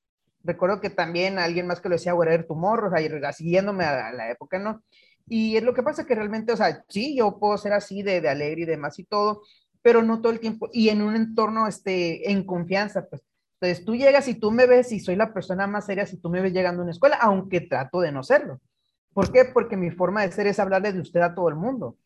[0.45, 2.14] Recuerdo que también alguien más que lo decía,
[2.47, 4.83] tu morro, o sea, siguiéndome a la época, ¿no?
[5.29, 8.21] Y es lo que pasa que realmente, o sea, sí, yo puedo ser así de,
[8.21, 9.43] de alegre y demás y todo,
[9.87, 13.22] pero no todo el tiempo, y en un entorno, este, en confianza, pues,
[13.61, 16.28] entonces tú llegas y tú me ves y soy la persona más seria si tú
[16.28, 18.61] me ves llegando a una escuela, aunque trato de no serlo.
[19.14, 19.45] ¿Por qué?
[19.45, 21.97] Porque mi forma de ser es hablarle de usted a todo el mundo.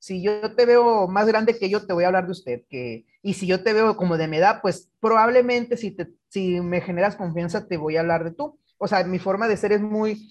[0.00, 2.62] Si yo te veo más grande que yo, te voy a hablar de usted.
[2.68, 6.60] Que, y si yo te veo como de mi edad, pues probablemente si, te, si
[6.60, 8.58] me generas confianza, te voy a hablar de tú.
[8.76, 10.28] O sea, mi forma de ser es muy,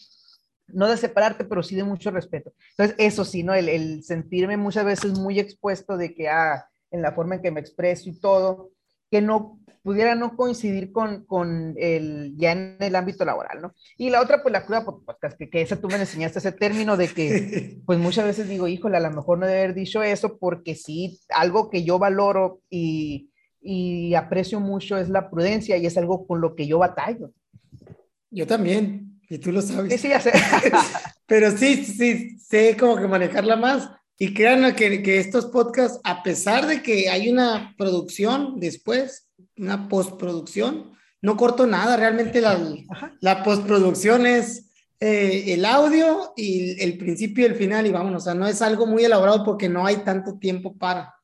[0.67, 2.51] no de separarte, pero sí de mucho respeto.
[2.71, 3.53] Entonces, eso sí, ¿no?
[3.53, 7.51] El, el sentirme muchas veces muy expuesto de que, ah, en la forma en que
[7.51, 8.71] me expreso y todo,
[9.09, 13.73] que no pudiera no coincidir con, con el, ya en el ámbito laboral, ¿no?
[13.97, 16.97] Y la otra, pues la cruda podcast, que, que esa tú me enseñaste ese término
[16.97, 20.37] de que, pues muchas veces digo, híjole, a lo mejor no debe haber dicho eso
[20.37, 23.31] porque sí, algo que yo valoro y,
[23.61, 27.31] y aprecio mucho es la prudencia y es algo con lo que yo batallo.
[28.31, 29.91] Yo también, y tú lo sabes.
[29.93, 30.31] Sí, sí, ya sé.
[31.25, 33.89] Pero sí, sí, sé como que manejarla más.
[34.21, 39.87] Y créanme que, que estos podcasts, a pesar de que hay una producción después, una
[39.87, 40.91] postproducción,
[41.21, 42.59] no corto nada, realmente la,
[43.21, 48.25] la postproducción es eh, el audio y el principio y el final y vámonos, o
[48.25, 51.15] sea, no es algo muy elaborado porque no hay tanto tiempo para.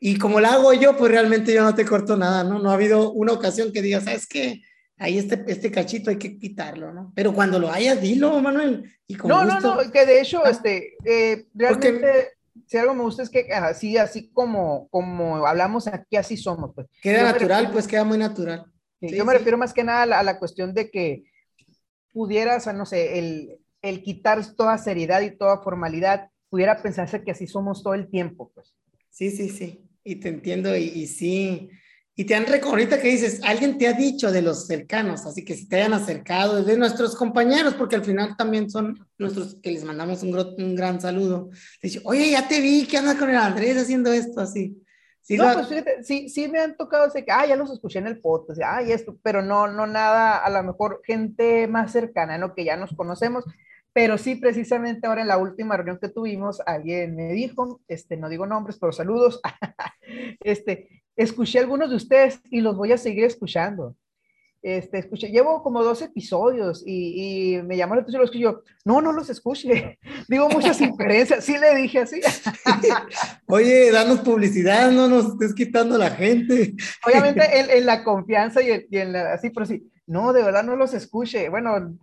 [0.00, 2.58] Y como la hago yo, pues realmente yo no te corto nada, ¿no?
[2.58, 4.62] No ha habido una ocasión que digas, ¿sabes qué?
[5.00, 7.10] Ahí este, este cachito hay que quitarlo, ¿no?
[7.16, 8.94] Pero cuando lo hayas, dilo, Manuel.
[9.06, 10.50] Y no, no, no, que de hecho, ah.
[10.50, 12.34] este, eh, realmente,
[12.66, 16.86] si algo me gusta es que así, así como, como hablamos aquí, así somos, pues.
[17.00, 18.66] Queda natural, pues queda muy natural.
[19.00, 21.24] yo me refiero más que nada a la, a la, cuestión de que
[22.12, 27.46] pudieras, no sé, el, el quitar toda seriedad y toda formalidad, pudiera pensarse que así
[27.46, 28.76] somos todo el tiempo, pues.
[29.08, 31.70] Sí, sí, sí, y te entiendo, y, y sí,
[32.20, 35.54] y te han ahorita que dices, alguien te ha dicho de los cercanos, así que
[35.54, 39.84] si te hayan acercado, de nuestros compañeros, porque al final también son nuestros, que les
[39.84, 41.48] mandamos un, un gran saludo.
[41.82, 44.84] Dice, oye, ya te vi, ¿qué anda con el Andrés haciendo esto así?
[45.22, 48.00] Sí, no, pues fíjate, sí, sí me han tocado ese que, ah, ya los escuché
[48.00, 51.90] en el podcast, ah, y esto, pero no, no nada, a lo mejor gente más
[51.90, 52.54] cercana, ¿no?
[52.54, 53.46] Que ya nos conocemos,
[53.94, 58.28] pero sí, precisamente ahora en la última reunión que tuvimos, alguien me dijo, este, no
[58.28, 59.40] digo nombres, pero saludos,
[60.40, 63.94] este, escuché algunos de ustedes y los voy a seguir escuchando.
[64.62, 68.60] Este, escuché, llevo como dos episodios y, y me llamó la atención los que yo,
[68.84, 69.98] no, no los escuche,
[70.28, 72.20] digo muchas inferencias, sí le dije así.
[73.46, 76.74] Oye, danos publicidad, no nos estés quitando la gente.
[77.06, 77.42] Obviamente
[77.78, 81.48] en, la confianza y, en la, así, pero sí, no, de verdad no los escuche.
[81.48, 81.96] Bueno,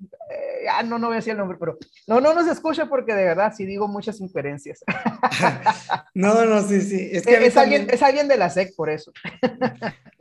[0.70, 3.26] ah, no, no voy a decir el nombre, pero no, no los escuche porque de
[3.26, 4.84] verdad sí digo muchas inferencias.
[6.14, 7.10] no, no, sí, sí.
[7.12, 9.12] Es, que es, alguien, es alguien de la SEC por eso.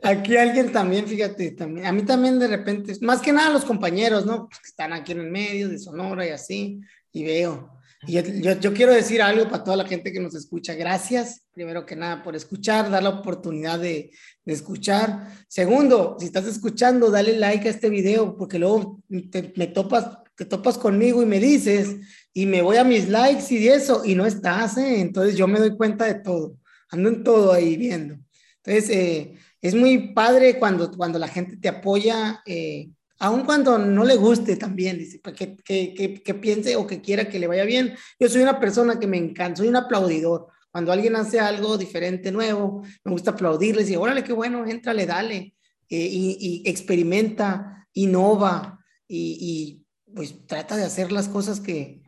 [0.03, 4.25] aquí alguien también, fíjate, también, a mí también de repente, más que nada los compañeros,
[4.25, 4.47] ¿no?
[4.47, 6.81] Pues que están aquí en el medio de Sonora y así,
[7.11, 7.77] y veo.
[8.05, 10.75] Y yo, yo, quiero decir algo para toda la gente que nos escucha.
[10.75, 14.11] Gracias, primero que nada, por escuchar, dar la oportunidad de,
[14.45, 15.27] de escuchar.
[15.47, 20.45] Segundo, si estás escuchando, dale like a este video, porque luego te, me topas, te
[20.45, 21.97] topas conmigo y me dices,
[22.31, 25.01] y me voy a mis likes y eso, y no estás, ¿eh?
[25.01, 26.57] Entonces yo me doy cuenta de todo.
[26.89, 28.19] Ando en todo ahí viendo.
[28.63, 32.41] Entonces, eh, es muy padre cuando, cuando la gente te apoya.
[32.45, 37.01] Eh, aun cuando no le guste también, dice, pues, que, que, que, piense o que
[37.01, 37.95] quiera que le vaya bien.
[38.19, 40.49] Yo soy una persona que me encanta, soy un aplaudidor.
[40.71, 45.55] Cuando alguien hace algo diferente, nuevo, me gusta aplaudirles y órale, qué bueno, éntrale, dale,
[45.89, 49.86] eh, y, y, experimenta, innova y, y,
[50.17, 52.01] pues trata de hacer las cosas que,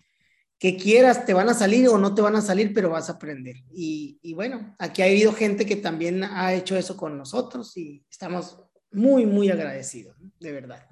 [0.57, 3.14] que quieras, te van a salir o no te van a salir, pero vas a
[3.14, 3.55] aprender.
[3.72, 8.03] Y, y bueno, aquí ha habido gente que también ha hecho eso con nosotros y
[8.12, 8.60] estamos
[8.91, 10.86] muy, muy agradecidos, de verdad.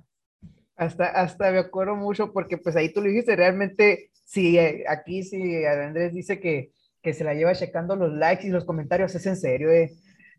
[0.77, 5.23] Hasta, hasta me acuerdo mucho porque pues ahí tú lo dijiste, realmente, si eh, aquí
[5.23, 9.25] si Andrés dice que, que se la lleva checando los likes y los comentarios, es
[9.25, 9.91] en serio, eh.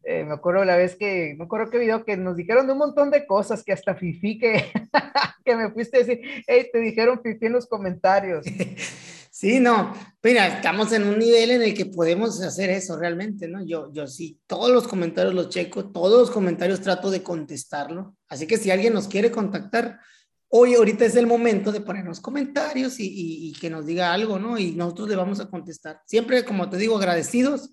[0.04, 2.78] Eh, me acuerdo la vez que, me acuerdo qué video que nos dijeron de un
[2.78, 4.64] montón de cosas que hasta Fifi que,
[5.44, 8.44] que me fuiste a decir, hey, te dijeron Fifi en los comentarios.
[9.30, 13.64] Sí, no, mira, estamos en un nivel en el que podemos hacer eso realmente, ¿no?
[13.64, 18.16] Yo, yo sí, todos los comentarios los checo, todos los comentarios trato de contestarlo.
[18.28, 20.00] Así que si alguien nos quiere contactar,
[20.48, 24.58] hoy, ahorita es el momento de ponernos comentarios y, que nos diga algo, ¿no?
[24.58, 26.00] Y nosotros le vamos a contestar.
[26.06, 27.70] Siempre, como te digo, agradecidos.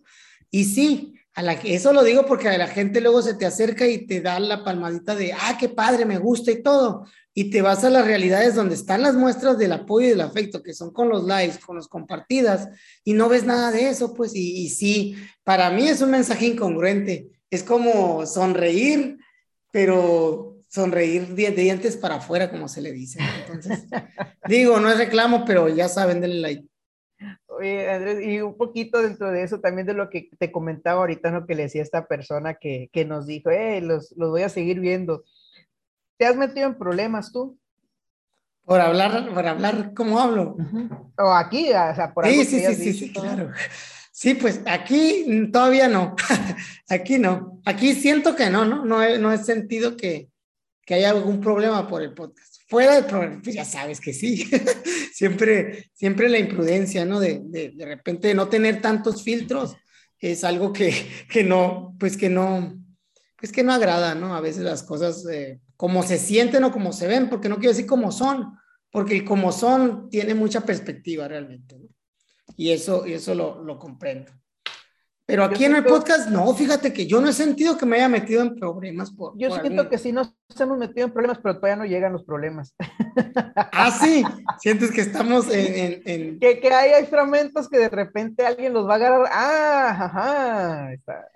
[0.52, 3.46] Y sí, a la que eso lo digo porque a la gente luego se te
[3.46, 7.06] acerca y te da la palmadita de, ah, qué padre, me gusta y todo.
[7.34, 10.64] Y te vas a las realidades donde están las muestras del apoyo y del afecto,
[10.64, 12.70] que son con los likes, con los compartidas,
[13.04, 16.46] y no ves nada de eso, pues, y, y sí, para mí es un mensaje
[16.46, 17.28] incongruente.
[17.50, 19.18] Es como sonreír,
[19.72, 23.20] pero sonreír de dientes para afuera, como se le dice.
[23.46, 23.84] Entonces,
[24.48, 26.66] digo, no es reclamo, pero ya saben, denle like.
[27.58, 31.32] Oye, Andrés, y un poquito dentro de eso también de lo que te comentaba ahorita,
[31.32, 31.46] ¿no?
[31.46, 34.80] Que le decía esta persona que, que nos dijo, eh, los, los voy a seguir
[34.80, 35.24] viendo.
[36.18, 37.58] ¿Te has metido en problemas tú?
[38.66, 40.58] Por hablar, por hablar ¿cómo hablo.
[41.18, 43.52] O aquí, o sea, por Sí, sí, sí, sí, sí, claro.
[44.12, 46.16] Sí, pues aquí todavía no.
[46.90, 47.62] aquí no.
[47.66, 48.84] Aquí siento que no, ¿no?
[48.84, 50.30] No he, no he sentido que,
[50.84, 52.55] que haya algún problema por el podcast.
[52.76, 54.50] Fuera del problema, pues ya sabes que sí.
[55.14, 57.22] siempre, siempre la imprudencia, ¿no?
[57.22, 59.78] De, de, de, repente no tener tantos filtros
[60.20, 60.92] es algo que,
[61.32, 62.78] que no, pues que no,
[63.38, 64.36] pues que no agrada, ¿no?
[64.36, 67.72] A veces las cosas eh, como se sienten o como se ven, porque no quiero
[67.72, 68.58] decir como son,
[68.92, 71.88] porque el como son tiene mucha perspectiva realmente, ¿no?
[72.58, 74.34] Y eso, y eso lo, lo comprendo.
[75.28, 78.08] Pero aquí en el podcast, no, fíjate que yo no he sentido que me haya
[78.08, 79.10] metido en problemas.
[79.10, 82.24] Por, yo siento que sí nos hemos metido en problemas, pero todavía no llegan los
[82.24, 82.76] problemas.
[83.78, 84.24] Ah, sí,
[84.60, 86.02] sientes que estamos en...
[86.06, 89.30] en, Que, que, hay, hay fragmentos que de repente alguien los va a agarrar.
[89.32, 90.94] Ah, ajá.
[90.94, 91.28] Está.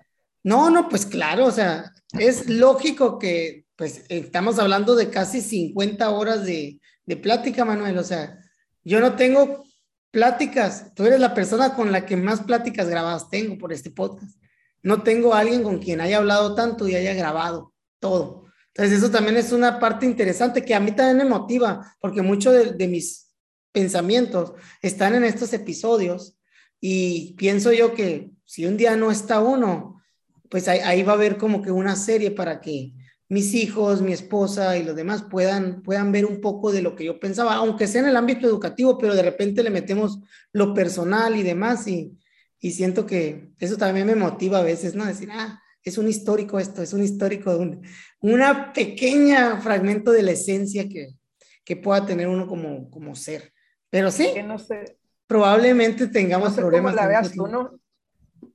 [0.43, 6.09] No, no, pues claro, o sea, es lógico que, pues, estamos hablando de casi 50
[6.09, 8.37] horas de, de plática, Manuel, o sea,
[8.83, 9.63] yo no tengo
[10.11, 10.93] pláticas.
[10.95, 14.37] Tú eres la persona con la que más pláticas grabadas tengo por este podcast.
[14.81, 18.45] No tengo alguien con quien haya hablado tanto y haya grabado todo.
[18.67, 22.53] Entonces, eso también es una parte interesante que a mí también me motiva, porque muchos
[22.53, 23.33] de, de, mis
[23.71, 26.37] pensamientos están en estos episodios
[26.79, 30.01] y pienso yo que si un día no está uno,
[30.49, 32.93] pues ahí, ahí va a haber como que una serie para que
[33.29, 37.05] mis hijos, mi esposa y los demás puedan, puedan ver un poco de lo que
[37.05, 40.19] yo pensaba, aunque sea en el ámbito educativo, pero de repente le metemos
[40.51, 42.17] lo personal y demás y,
[42.59, 45.05] y siento que eso también me motiva a veces, ¿no?
[45.05, 47.81] Decir, ah, es un histórico esto, es un histórico un,
[48.19, 51.15] una pequeña fragmento de la esencia que,
[51.63, 53.53] que pueda tener uno como, como ser.
[53.91, 56.93] Pero sí, Que no sé, probablemente tengamos no sé problemas.
[56.93, 57.79] cómo la veas tú, ¿no?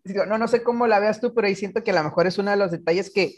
[0.05, 2.27] Digo, No, no sé cómo la veas tú, pero ahí siento que a lo mejor
[2.27, 3.35] es uno de los detalles que,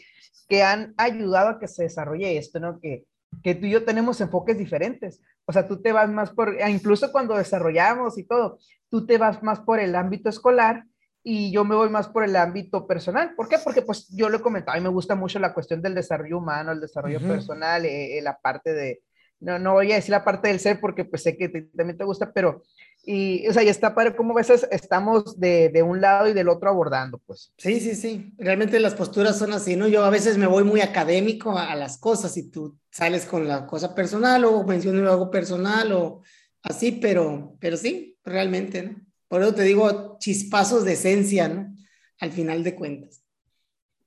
[0.49, 2.79] que han ayudado a que se desarrolle esto, ¿no?
[2.79, 3.05] Que,
[3.43, 5.21] que tú y yo tenemos enfoques diferentes.
[5.45, 8.59] O sea, tú te vas más por, e incluso cuando desarrollamos y todo,
[8.89, 10.83] tú te vas más por el ámbito escolar
[11.23, 13.33] y yo me voy más por el ámbito personal.
[13.35, 13.57] ¿Por qué?
[13.63, 16.37] Porque pues yo lo he comentado, a mí me gusta mucho la cuestión del desarrollo
[16.37, 17.27] humano, el desarrollo Uh -huh.
[17.27, 19.01] personal, eh, eh, la parte de,
[19.39, 21.97] no, no voy a decir la parte del ser porque pues sé que te, también
[21.97, 22.63] te gusta, pero,
[23.03, 26.33] y, o sea, y está padre cómo a veces estamos de, de, un lado y
[26.33, 27.53] del otro abordando, pues.
[27.57, 29.87] Sí, sí, sí, realmente las posturas son así, ¿no?
[29.87, 33.47] Yo a veces me voy muy académico a, a las cosas y tú sales con
[33.47, 36.21] la cosa personal o menciono algo personal o
[36.63, 38.95] así, pero, pero sí, realmente, ¿no?
[39.27, 41.73] Por eso te digo chispazos de esencia, ¿no?
[42.19, 43.23] Al final de cuentas.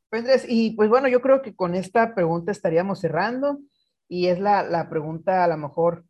[0.09, 3.61] Pues, Andrés, y pues bueno, yo creo que con esta pregunta estaríamos cerrando
[4.11, 6.05] y es la, la pregunta a lo mejor,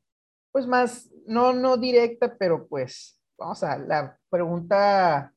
[0.50, 5.34] pues más, no, no directa, pero pues, vamos a, la pregunta,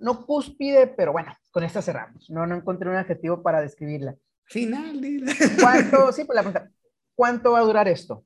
[0.00, 2.28] no cúspide, pero bueno, con esta cerramos.
[2.28, 4.16] No, no encontré un adjetivo para describirla.
[4.46, 5.32] Final, dile.
[5.60, 6.70] ¿Cuánto, sí, pues la pregunta,
[7.14, 8.24] ¿cuánto va a durar esto?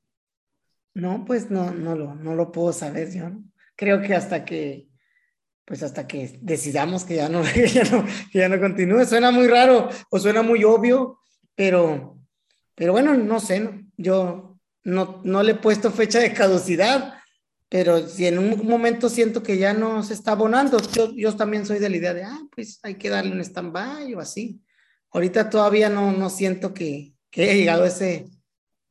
[0.95, 3.43] No, pues no, no lo, no lo puedo saber yo, ¿no?
[3.75, 4.87] Creo que hasta que,
[5.65, 9.05] pues hasta que decidamos que ya no, que ya no, que ya no continúe.
[9.05, 11.19] Suena muy raro o suena muy obvio,
[11.53, 12.16] pero,
[12.77, 13.71] pero bueno, no sé, ¿no?
[13.97, 17.15] yo no, no le he puesto fecha de caducidad,
[17.67, 21.65] pero si en un momento siento que ya no se está abonando, yo, yo también
[21.65, 24.61] soy de la idea de, ah, pues hay que darle un stand-by o así.
[25.11, 28.27] Ahorita todavía no, no siento que, que haya llegado ese,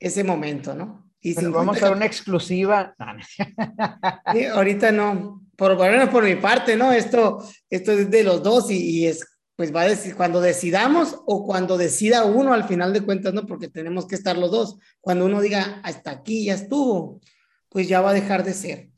[0.00, 1.08] ese momento, ¿no?
[1.20, 2.94] Y bueno, vamos a una exclusiva.
[4.32, 6.92] sí, ahorita no, por bueno, por mi parte, ¿no?
[6.92, 9.24] Esto, esto es de los dos y, y, es,
[9.56, 13.46] pues va a decir, cuando decidamos o cuando decida uno al final de cuentas, ¿no?
[13.46, 14.76] Porque tenemos que estar los dos.
[15.00, 17.20] Cuando uno diga, hasta aquí ya estuvo,
[17.70, 18.90] pues ya va a dejar de ser.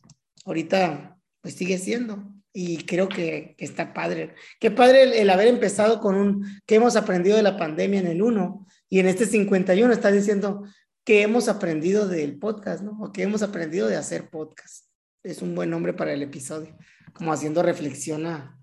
[0.44, 2.32] Ahorita, pues sigue siendo.
[2.52, 4.34] Y creo que, que está padre.
[4.58, 8.20] Qué padre el, haber empezado con un, que hemos aprendido de la pandemia en el
[8.20, 10.64] 1 y en este 51 está diciendo,
[11.04, 12.98] que hemos aprendido del podcast, ¿no?
[13.00, 14.86] O que hemos aprendido de hacer podcast.
[15.22, 16.76] Es un buen nombre para el episodio,
[17.14, 18.57] como haciendo reflexión a,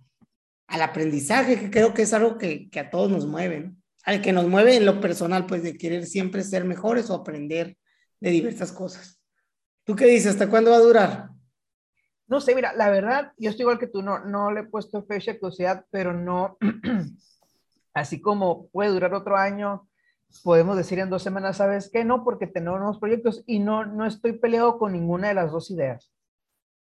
[0.68, 3.76] al aprendizaje, que creo que es algo que, que, a todos nos mueve, ¿no?
[4.04, 7.78] Al que nos mueve en lo personal, pues de querer siempre ser mejores o aprender
[8.20, 9.20] de diversas cosas.
[9.84, 10.34] ¿Tú qué dices?
[10.34, 11.30] ¿Hasta cuándo va a durar?
[12.28, 15.04] No sé, mira, la verdad, yo estoy igual que tú, no, no le he puesto
[15.06, 16.58] fecha de curiosidad, pero no,
[17.94, 19.88] así como puede durar otro año,
[20.44, 22.04] podemos decir en dos semanas, ¿sabes qué?
[22.04, 25.70] No, porque tenemos nuevos proyectos y no, no estoy peleado con ninguna de las dos
[25.70, 26.12] ideas.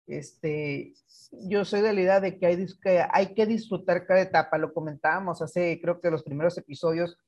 [0.06, 0.94] Este,
[1.30, 4.72] yo soy de la idea de que hay, que hay que disfrutar cada etapa, lo
[4.72, 7.18] comentábamos hace, creo que los primeros episodios,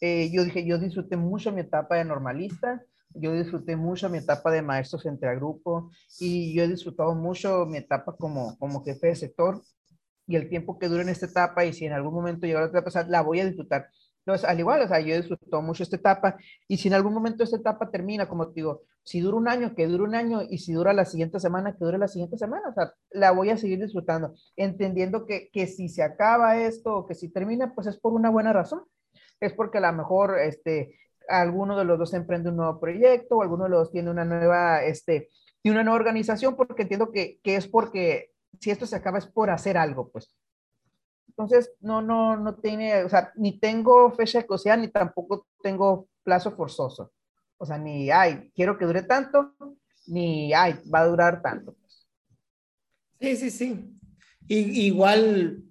[0.00, 2.82] eh, yo dije, yo disfruté mucho mi etapa de normalista,
[3.14, 7.66] yo disfruté mucho mi etapa de maestros entre a grupo y yo he disfrutado mucho
[7.66, 9.62] mi etapa como, como jefe de sector
[10.26, 12.66] y el tiempo que dure en esta etapa y si en algún momento llega la
[12.66, 13.88] otra etapa, la voy a disfrutar.
[14.24, 16.36] Entonces, al igual, o sea, yo he disfrutado mucho esta etapa
[16.68, 19.74] y si en algún momento esta etapa termina, como te digo, si dura un año,
[19.74, 22.68] que dure un año y si dura la siguiente semana, que dure la siguiente semana,
[22.68, 27.14] o sea, la voy a seguir disfrutando, entendiendo que, que si se acaba esto que
[27.14, 28.82] si termina, pues es por una buena razón.
[29.40, 30.98] Es porque a lo mejor, este,
[31.28, 34.24] alguno de los dos emprende un nuevo proyecto o alguno de los dos tiene una
[34.24, 35.30] nueva, este,
[35.62, 39.26] tiene una nueva organización, porque entiendo que, que es porque si esto se acaba es
[39.26, 40.36] por hacer algo, pues.
[41.30, 46.08] Entonces, no, no, no tiene, o sea, ni tengo fecha de cocida, ni tampoco tengo
[46.24, 47.12] plazo forzoso.
[47.56, 49.54] O sea, ni, ay, quiero que dure tanto,
[50.08, 51.76] ni, ay, va a durar tanto.
[53.20, 54.00] Sí, sí, sí.
[54.48, 55.62] Y, igual,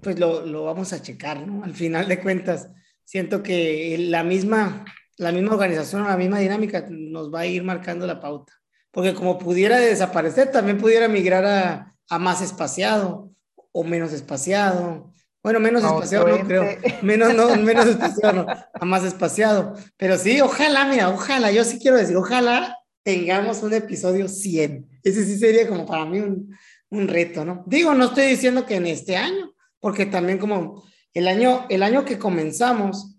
[0.00, 1.62] pues lo, lo, vamos a checar, ¿no?
[1.62, 2.70] Al final de cuentas,
[3.04, 4.84] siento que la misma,
[5.18, 8.54] la misma organización, la misma dinámica nos va a ir marcando la pauta.
[8.90, 13.35] Porque como pudiera desaparecer, también pudiera migrar a, a más espaciado
[13.76, 15.12] o menos espaciado.
[15.42, 16.64] Bueno, menos espaciado no creo.
[17.02, 19.74] Menos, no, menos espaciado no, a más espaciado.
[19.98, 24.88] Pero sí, ojalá, mira, ojalá, yo sí quiero decir, ojalá tengamos un episodio 100.
[25.04, 26.56] Ese sí sería como para mí un,
[26.88, 27.62] un reto, ¿no?
[27.66, 32.04] Digo, no estoy diciendo que en este año, porque también como el año, el año
[32.04, 33.18] que comenzamos,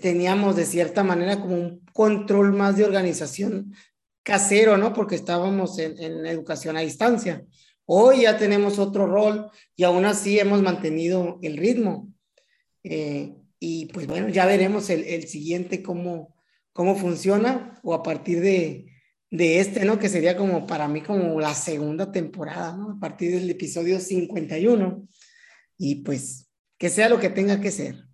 [0.00, 3.74] teníamos de cierta manera como un control más de organización
[4.22, 4.92] casero, ¿no?
[4.92, 7.44] Porque estábamos en, en educación a distancia.
[7.90, 12.12] Hoy ya tenemos otro rol y aún así hemos mantenido el ritmo.
[12.84, 16.36] Eh, y pues bueno, ya veremos el, el, siguiente cómo,
[16.74, 18.92] cómo funciona o a partir de,
[19.30, 19.98] de este, ¿no?
[19.98, 22.90] Que sería como para mí como la segunda temporada, ¿no?
[22.90, 25.08] A partir del episodio 51.
[25.78, 28.04] Y pues que sea lo que tenga que ser.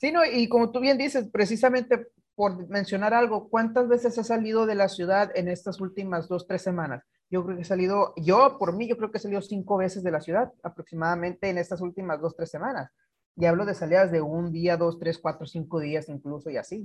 [0.00, 2.06] Sí, no, y como tú bien dices, precisamente
[2.36, 6.62] por mencionar algo, ¿cuántas veces has salido de la ciudad en estas últimas dos, tres
[6.62, 7.02] semanas?
[7.30, 10.02] Yo creo que he salido, yo por mí, yo creo que he salido cinco veces
[10.02, 12.90] de la ciudad aproximadamente en estas últimas dos, tres semanas.
[13.36, 16.84] Y hablo de salidas de un día, dos, tres, cuatro, cinco días incluso y así.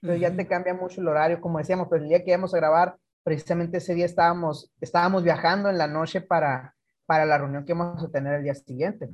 [0.00, 2.56] Pero ya te cambia mucho el horario, como decíamos, pero el día que íbamos a
[2.56, 6.74] grabar, precisamente ese día estábamos, estábamos viajando en la noche para,
[7.06, 9.08] para la reunión que vamos a tener el día siguiente.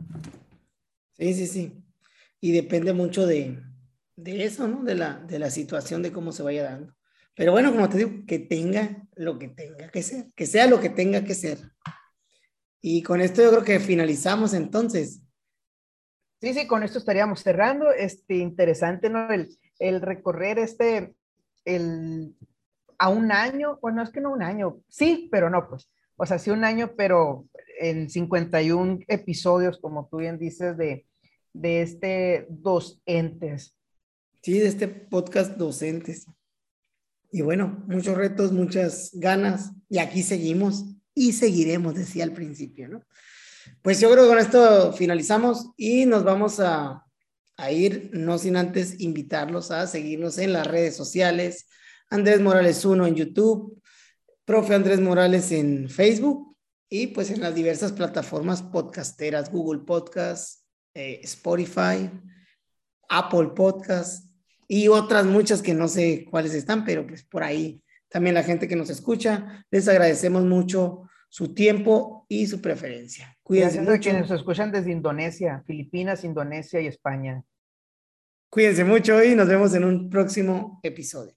[1.13, 1.85] Sí, sí, sí.
[2.41, 3.63] Y depende mucho de,
[4.17, 4.83] de eso, ¿no?
[4.83, 6.95] De la, de la situación, de cómo se vaya dando.
[7.35, 10.81] Pero bueno, como te digo, que tenga lo que tenga que ser, que sea lo
[10.81, 11.59] que tenga que ser.
[12.81, 15.23] Y con esto yo creo que finalizamos entonces.
[16.41, 17.91] Sí, sí, con esto estaríamos cerrando.
[17.93, 19.31] Este, interesante, ¿no?
[19.31, 21.15] El, el recorrer este,
[21.65, 22.35] el,
[22.99, 25.91] a un año, bueno, es que no un año, sí, pero no, pues.
[26.17, 27.47] O sea, sí un año, pero
[27.79, 31.07] en 51 episodios, como tú bien dices, de,
[31.55, 33.75] de este dos entes.
[34.43, 36.27] Sí, de este podcast docentes.
[37.33, 43.03] Y bueno, muchos retos, muchas ganas, y aquí seguimos y seguiremos, decía al principio, ¿no?
[43.83, 47.05] Pues yo creo que con esto finalizamos y nos vamos a,
[47.57, 51.67] a ir, no sin antes invitarlos a seguirnos en las redes sociales.
[52.09, 53.81] Andrés Morales 1 en YouTube,
[54.45, 56.57] profe Andrés Morales en Facebook
[56.89, 60.65] y pues en las diversas plataformas podcasteras, Google Podcast,
[60.95, 62.11] eh, Spotify,
[63.09, 64.30] Apple Podcast
[64.73, 68.69] y otras muchas que no sé cuáles están, pero pues por ahí también la gente
[68.69, 73.37] que nos escucha, les agradecemos mucho su tiempo y su preferencia.
[73.43, 73.97] Cuídense Gracias mucho.
[73.97, 77.43] A quienes nos escuchan desde Indonesia, Filipinas, Indonesia y España.
[78.49, 81.35] Cuídense mucho y nos vemos en un próximo episodio.